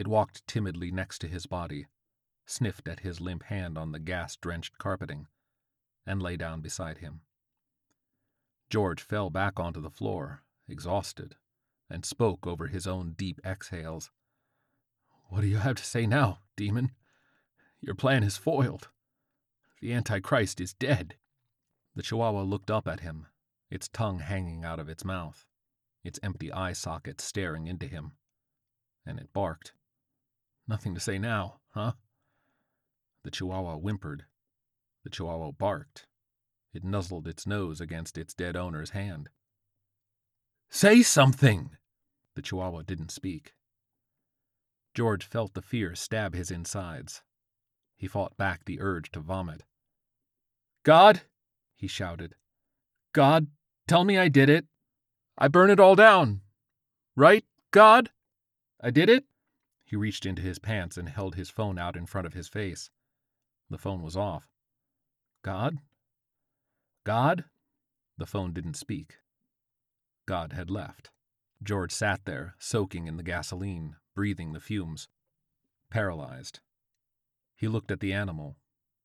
it 0.00 0.08
walked 0.08 0.46
timidly 0.46 0.90
next 0.90 1.18
to 1.18 1.28
his 1.28 1.44
body, 1.44 1.86
sniffed 2.46 2.88
at 2.88 3.00
his 3.00 3.20
limp 3.20 3.42
hand 3.44 3.76
on 3.76 3.92
the 3.92 3.98
gas 3.98 4.34
drenched 4.34 4.78
carpeting, 4.78 5.26
and 6.06 6.22
lay 6.22 6.38
down 6.38 6.62
beside 6.62 6.98
him. 6.98 7.20
George 8.70 9.02
fell 9.02 9.28
back 9.28 9.60
onto 9.60 9.78
the 9.78 9.90
floor, 9.90 10.42
exhausted, 10.68 11.36
and 11.90 12.06
spoke 12.06 12.46
over 12.46 12.68
his 12.68 12.86
own 12.86 13.12
deep 13.12 13.40
exhales. 13.44 14.10
What 15.28 15.42
do 15.42 15.48
you 15.48 15.58
have 15.58 15.76
to 15.76 15.84
say 15.84 16.06
now, 16.06 16.38
demon? 16.56 16.92
Your 17.80 17.94
plan 17.94 18.22
is 18.22 18.38
foiled. 18.38 18.88
The 19.80 19.92
Antichrist 19.92 20.62
is 20.62 20.72
dead. 20.72 21.16
The 22.00 22.04
Chihuahua 22.04 22.44
looked 22.44 22.70
up 22.70 22.88
at 22.88 23.00
him, 23.00 23.26
its 23.68 23.86
tongue 23.86 24.20
hanging 24.20 24.64
out 24.64 24.80
of 24.80 24.88
its 24.88 25.04
mouth, 25.04 25.44
its 26.02 26.18
empty 26.22 26.50
eye 26.50 26.72
sockets 26.72 27.22
staring 27.22 27.66
into 27.66 27.86
him, 27.86 28.12
and 29.04 29.18
it 29.18 29.34
barked. 29.34 29.74
Nothing 30.66 30.94
to 30.94 31.00
say 31.00 31.18
now, 31.18 31.60
huh? 31.74 31.92
The 33.22 33.30
Chihuahua 33.30 33.76
whimpered. 33.76 34.24
The 35.04 35.10
Chihuahua 35.10 35.50
barked. 35.52 36.06
It 36.72 36.84
nuzzled 36.84 37.28
its 37.28 37.46
nose 37.46 37.82
against 37.82 38.16
its 38.16 38.32
dead 38.32 38.56
owner's 38.56 38.92
hand. 38.92 39.28
Say 40.70 41.02
something! 41.02 41.76
The 42.34 42.40
Chihuahua 42.40 42.80
didn't 42.86 43.10
speak. 43.10 43.52
George 44.94 45.26
felt 45.26 45.52
the 45.52 45.60
fear 45.60 45.94
stab 45.94 46.34
his 46.34 46.50
insides. 46.50 47.20
He 47.98 48.06
fought 48.06 48.38
back 48.38 48.64
the 48.64 48.80
urge 48.80 49.10
to 49.10 49.20
vomit. 49.20 49.64
God, 50.82 51.20
he 51.80 51.86
shouted. 51.86 52.34
God, 53.14 53.46
tell 53.88 54.04
me 54.04 54.18
I 54.18 54.28
did 54.28 54.50
it. 54.50 54.66
I 55.38 55.48
burn 55.48 55.70
it 55.70 55.80
all 55.80 55.94
down. 55.94 56.42
Right, 57.16 57.42
God? 57.70 58.10
I 58.82 58.90
did 58.90 59.08
it? 59.08 59.24
He 59.82 59.96
reached 59.96 60.26
into 60.26 60.42
his 60.42 60.58
pants 60.58 60.98
and 60.98 61.08
held 61.08 61.34
his 61.34 61.48
phone 61.48 61.78
out 61.78 61.96
in 61.96 62.04
front 62.04 62.26
of 62.26 62.34
his 62.34 62.48
face. 62.48 62.90
The 63.70 63.78
phone 63.78 64.02
was 64.02 64.14
off. 64.14 64.50
God? 65.42 65.78
God? 67.04 67.44
The 68.18 68.26
phone 68.26 68.52
didn't 68.52 68.74
speak. 68.74 69.16
God 70.26 70.52
had 70.52 70.70
left. 70.70 71.08
George 71.62 71.92
sat 71.92 72.26
there, 72.26 72.56
soaking 72.58 73.06
in 73.06 73.16
the 73.16 73.22
gasoline, 73.22 73.96
breathing 74.14 74.52
the 74.52 74.60
fumes. 74.60 75.08
Paralyzed. 75.90 76.60
He 77.56 77.68
looked 77.68 77.90
at 77.90 78.00
the 78.00 78.12
animal, 78.12 78.58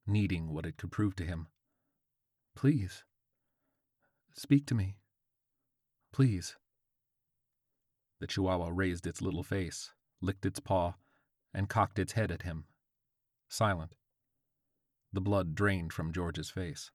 needing 0.06 0.54
what 0.54 0.66
it 0.66 0.76
could 0.76 0.92
prove 0.92 1.16
to 1.16 1.24
him. 1.24 1.48
Please. 2.56 3.04
Speak 4.34 4.66
to 4.68 4.76
me. 4.76 4.96
Please. 6.12 6.56
The 8.20 8.28
chihuahua 8.28 8.70
raised 8.74 9.06
its 9.06 9.22
little 9.22 9.44
face, 9.44 9.92
licked 10.22 10.46
its 10.46 10.60
paw, 10.60 10.96
and 11.54 11.70
cocked 11.70 12.00
its 12.00 12.14
head 12.14 12.32
at 12.32 12.44
him. 12.44 12.66
Silent. 13.50 13.94
The 15.12 15.22
blood 15.22 15.56
drained 15.56 15.94
from 15.94 16.12
George's 16.12 16.50
face. 16.50 16.92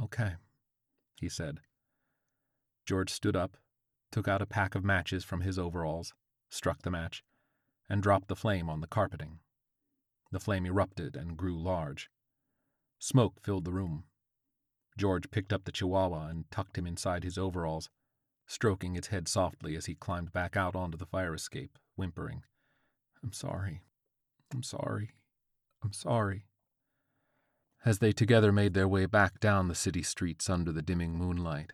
Okay, 0.00 0.34
he 1.20 1.28
said. 1.28 1.60
George 2.86 3.10
stood 3.10 3.36
up, 3.36 3.56
took 4.10 4.28
out 4.28 4.42
a 4.42 4.46
pack 4.46 4.74
of 4.74 4.84
matches 4.84 5.24
from 5.24 5.40
his 5.40 5.58
overalls, 5.58 6.12
struck 6.48 6.82
the 6.82 6.90
match, 6.90 7.22
and 7.88 8.02
dropped 8.02 8.28
the 8.28 8.36
flame 8.36 8.68
on 8.68 8.80
the 8.80 8.86
carpeting. 8.86 9.40
The 10.30 10.40
flame 10.40 10.66
erupted 10.66 11.16
and 11.16 11.36
grew 11.36 11.60
large. 11.60 12.10
Smoke 12.98 13.40
filled 13.42 13.64
the 13.64 13.72
room. 13.72 14.04
George 14.96 15.30
picked 15.30 15.52
up 15.52 15.64
the 15.64 15.72
chihuahua 15.72 16.28
and 16.28 16.50
tucked 16.50 16.76
him 16.76 16.86
inside 16.86 17.24
his 17.24 17.38
overalls, 17.38 17.88
stroking 18.46 18.96
its 18.96 19.08
head 19.08 19.28
softly 19.28 19.76
as 19.76 19.86
he 19.86 19.94
climbed 19.94 20.32
back 20.32 20.56
out 20.56 20.74
onto 20.74 20.96
the 20.96 21.06
fire 21.06 21.34
escape, 21.34 21.78
whimpering, 21.96 22.42
I'm 23.22 23.32
sorry. 23.32 23.82
I'm 24.52 24.62
sorry. 24.62 25.10
I'm 25.82 25.92
sorry. 25.92 26.46
As 27.84 27.98
they 27.98 28.12
together 28.12 28.52
made 28.52 28.74
their 28.74 28.88
way 28.88 29.06
back 29.06 29.40
down 29.40 29.68
the 29.68 29.74
city 29.74 30.02
streets 30.02 30.50
under 30.50 30.72
the 30.72 30.82
dimming 30.82 31.16
moonlight, 31.16 31.72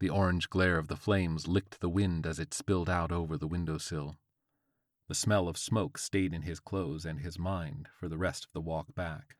the 0.00 0.10
orange 0.10 0.50
glare 0.50 0.78
of 0.78 0.88
the 0.88 0.96
flames 0.96 1.46
licked 1.46 1.80
the 1.80 1.88
wind 1.88 2.26
as 2.26 2.38
it 2.38 2.54
spilled 2.54 2.90
out 2.90 3.12
over 3.12 3.36
the 3.36 3.46
windowsill. 3.46 4.16
The 5.08 5.14
smell 5.14 5.48
of 5.48 5.58
smoke 5.58 5.98
stayed 5.98 6.32
in 6.32 6.42
his 6.42 6.60
clothes 6.60 7.04
and 7.04 7.20
his 7.20 7.38
mind 7.38 7.88
for 7.98 8.08
the 8.08 8.18
rest 8.18 8.44
of 8.44 8.52
the 8.52 8.60
walk 8.60 8.94
back. 8.94 9.36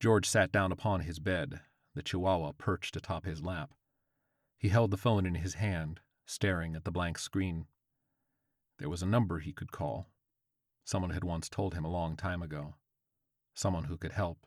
George 0.00 0.26
sat 0.26 0.50
down 0.50 0.72
upon 0.72 1.00
his 1.00 1.18
bed, 1.18 1.60
the 1.94 2.02
chihuahua 2.02 2.52
perched 2.52 2.96
atop 2.96 3.26
his 3.26 3.42
lap. 3.42 3.74
He 4.56 4.70
held 4.70 4.90
the 4.90 4.96
phone 4.96 5.26
in 5.26 5.34
his 5.34 5.54
hand, 5.54 6.00
staring 6.24 6.74
at 6.74 6.84
the 6.84 6.90
blank 6.90 7.18
screen. 7.18 7.66
There 8.78 8.88
was 8.88 9.02
a 9.02 9.06
number 9.06 9.40
he 9.40 9.52
could 9.52 9.72
call. 9.72 10.10
Someone 10.84 11.10
had 11.10 11.22
once 11.22 11.50
told 11.50 11.74
him 11.74 11.84
a 11.84 11.90
long 11.90 12.16
time 12.16 12.40
ago. 12.40 12.76
Someone 13.54 13.84
who 13.84 13.98
could 13.98 14.12
help. 14.12 14.46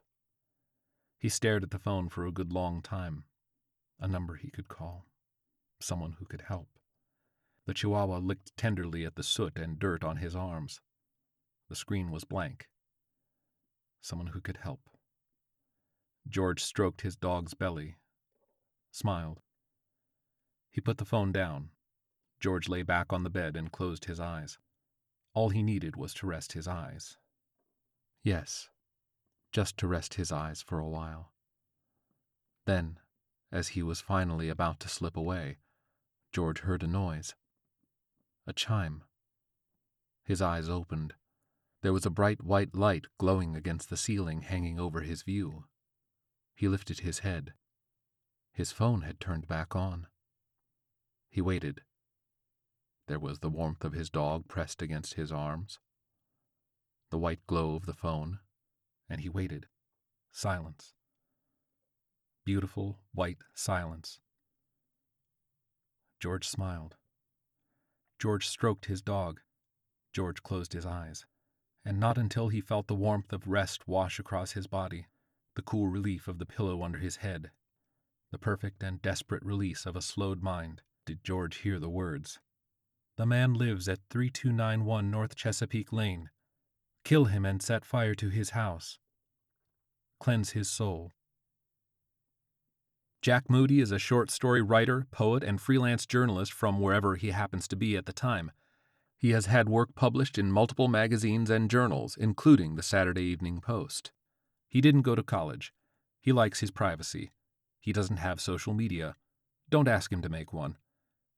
He 1.20 1.30
stared 1.30 1.64
at 1.64 1.70
the 1.70 1.78
phone 1.78 2.10
for 2.10 2.26
a 2.26 2.32
good 2.32 2.52
long 2.52 2.82
time. 2.82 3.26
A 4.00 4.08
number 4.08 4.36
he 4.36 4.50
could 4.50 4.68
call. 4.68 5.06
Someone 5.80 6.14
who 6.14 6.26
could 6.26 6.42
help. 6.42 6.80
The 7.68 7.76
chihuahua 7.76 8.18
licked 8.18 8.58
tenderly 8.58 9.06
at 9.06 9.16
the 9.16 9.24
soot 9.24 9.60
and 9.60 9.78
dirt 9.78 10.04
on 10.04 10.18
his 10.18 10.36
arms. 10.36 10.82
The 11.70 11.76
screen 11.76 12.10
was 12.10 12.24
blank. 12.24 12.70
Someone 14.02 14.28
who 14.28 14.42
could 14.42 14.58
help. 14.58 14.90
George 16.28 16.64
stroked 16.64 17.02
his 17.02 17.16
dog's 17.16 17.54
belly, 17.54 17.96
smiled. 18.92 19.42
He 20.72 20.82
put 20.82 20.98
the 20.98 21.06
phone 21.06 21.32
down. 21.32 21.70
George 22.40 22.68
lay 22.68 22.82
back 22.82 23.14
on 23.14 23.24
the 23.24 23.30
bed 23.30 23.56
and 23.56 23.72
closed 23.72 24.06
his 24.06 24.20
eyes. 24.20 24.58
All 25.34 25.50
he 25.50 25.64
needed 25.64 25.96
was 25.96 26.14
to 26.16 26.28
rest 26.28 26.54
his 26.54 26.68
eyes. 26.68 27.18
Yes, 28.24 28.70
just 29.52 29.78
to 29.78 29.88
rest 29.88 30.16
his 30.16 30.32
eyes 30.32 30.62
for 30.62 30.80
a 30.80 30.90
while. 30.90 31.32
Then, 32.66 33.00
as 33.52 33.70
he 33.70 33.84
was 33.84 34.02
finally 34.02 34.50
about 34.50 34.80
to 34.82 34.90
slip 34.90 35.16
away, 35.16 35.58
George 36.32 36.60
heard 36.60 36.84
a 36.84 36.88
noise. 36.88 37.36
A 38.48 38.54
chime. 38.54 39.04
His 40.24 40.42
eyes 40.42 40.70
opened. 40.70 41.14
There 41.82 41.94
was 41.94 42.06
a 42.06 42.10
bright 42.10 42.44
white 42.44 42.74
light 42.74 43.06
glowing 43.20 43.56
against 43.56 43.90
the 43.90 43.98
ceiling 43.98 44.42
hanging 44.42 44.80
over 44.80 45.02
his 45.02 45.22
view. 45.22 45.66
He 46.56 46.68
lifted 46.68 47.00
his 47.00 47.20
head. 47.20 47.54
His 48.52 48.72
phone 48.72 49.02
had 49.02 49.20
turned 49.20 49.48
back 49.48 49.76
on. 49.76 50.08
He 51.30 51.42
waited. 51.42 51.82
There 53.08 53.20
was 53.20 53.40
the 53.40 53.50
warmth 53.50 53.84
of 53.84 53.94
his 53.94 54.10
dog 54.10 54.48
pressed 54.48 54.82
against 54.82 55.16
his 55.16 55.32
arms, 55.32 55.80
the 57.10 57.18
white 57.18 57.46
glow 57.48 57.76
of 57.76 57.86
the 57.86 57.94
phone, 57.94 58.40
and 59.10 59.22
he 59.22 59.30
waited. 59.30 59.68
Silence. 60.32 60.94
Beautiful 62.46 63.00
white 63.14 63.40
silence. 63.54 64.20
George 66.20 66.48
smiled. 66.48 66.96
George 68.20 68.48
stroked 68.48 68.86
his 68.86 69.02
dog. 69.02 69.42
George 70.14 70.44
closed 70.44 70.74
his 70.74 70.86
eyes, 70.86 71.26
and 71.84 72.00
not 72.00 72.18
until 72.18 72.48
he 72.48 72.62
felt 72.62 72.88
the 72.88 72.96
warmth 72.96 73.34
of 73.34 73.48
rest 73.48 73.88
wash 73.88 74.20
across 74.20 74.54
his 74.54 74.68
body, 74.68 75.08
the 75.56 75.62
cool 75.62 75.88
relief 75.88 76.28
of 76.28 76.40
the 76.40 76.46
pillow 76.46 76.84
under 76.84 77.00
his 77.00 77.18
head, 77.18 77.52
the 78.32 78.40
perfect 78.40 78.82
and 78.82 79.02
desperate 79.02 79.44
release 79.44 79.86
of 79.86 79.96
a 79.96 80.02
slowed 80.02 80.42
mind, 80.42 80.82
did 81.06 81.24
George 81.24 81.58
hear 81.58 81.80
the 81.80 81.90
words. 81.90 82.40
The 83.16 83.28
man 83.28 83.54
lives 83.54 83.88
at 83.88 84.00
3291 84.10 85.12
North 85.12 85.36
Chesapeake 85.36 85.94
Lane. 85.94 86.32
Kill 87.04 87.26
him 87.26 87.46
and 87.46 87.62
set 87.62 87.86
fire 87.86 88.16
to 88.16 88.30
his 88.30 88.52
house. 88.52 88.98
Cleanse 90.20 90.52
his 90.52 90.68
soul. 90.68 91.12
Jack 93.22 93.50
Moody 93.50 93.80
is 93.80 93.92
a 93.92 94.00
short 94.00 94.32
story 94.32 94.64
writer, 94.64 95.06
poet, 95.12 95.44
and 95.44 95.62
freelance 95.62 96.08
journalist 96.08 96.52
from 96.52 96.80
wherever 96.80 97.16
he 97.16 97.30
happens 97.32 97.68
to 97.68 97.76
be 97.76 97.96
at 97.96 98.08
the 98.08 98.14
time. 98.14 98.52
He 99.16 99.30
has 99.30 99.46
had 99.46 99.70
work 99.70 99.94
published 99.94 100.40
in 100.40 100.52
multiple 100.52 100.88
magazines 100.88 101.50
and 101.50 101.70
journals, 101.70 102.18
including 102.18 102.76
the 102.76 102.84
Saturday 102.84 103.24
Evening 103.24 103.62
Post. 103.62 104.12
He 104.74 104.82
didn't 104.82 105.04
go 105.04 105.14
to 105.14 105.22
college. 105.22 105.72
He 106.20 106.32
likes 106.32 106.62
his 106.62 106.72
privacy. 106.72 107.30
He 107.80 107.94
doesn't 107.94 108.18
have 108.18 108.42
social 108.42 108.74
media. 108.74 109.16
Don't 109.70 109.88
ask 109.88 110.12
him 110.12 110.24
to 110.24 110.30
make 110.30 110.52
one. 110.52 110.78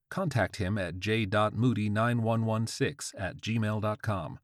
Contact 0.10 0.56
him 0.56 0.78
at 0.78 1.00
j.moody9116 1.00 3.12
at 3.20 3.42
gmail.com. 3.42 4.40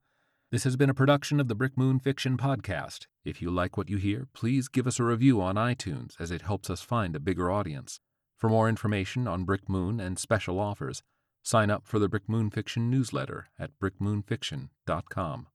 This 0.51 0.65
has 0.65 0.75
been 0.75 0.89
a 0.89 0.93
production 0.93 1.39
of 1.39 1.47
the 1.47 1.55
Brick 1.55 1.77
Moon 1.77 1.99
Fiction 1.99 2.35
Podcast. 2.35 3.07
If 3.23 3.41
you 3.41 3.49
like 3.49 3.77
what 3.77 3.89
you 3.89 3.95
hear, 3.95 4.27
please 4.33 4.67
give 4.67 4.87
us 4.87 4.99
a 4.99 5.05
review 5.05 5.41
on 5.41 5.55
iTunes 5.55 6.19
as 6.19 6.29
it 6.29 6.41
helps 6.41 6.69
us 6.69 6.81
find 6.81 7.15
a 7.15 7.21
bigger 7.21 7.49
audience. 7.49 8.01
For 8.37 8.49
more 8.49 8.67
information 8.67 9.25
on 9.25 9.45
Brick 9.45 9.69
Moon 9.69 10.01
and 10.01 10.19
special 10.19 10.59
offers, 10.59 11.01
sign 11.43 11.71
up 11.71 11.87
for 11.87 11.97
the 11.97 12.09
Brick 12.09 12.27
Moon 12.27 12.49
Fiction 12.49 12.89
newsletter 12.89 13.47
at 13.57 13.79
brickmoonfiction.com. 13.81 15.47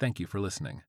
Thank 0.00 0.18
you 0.18 0.26
for 0.26 0.40
listening. 0.40 0.82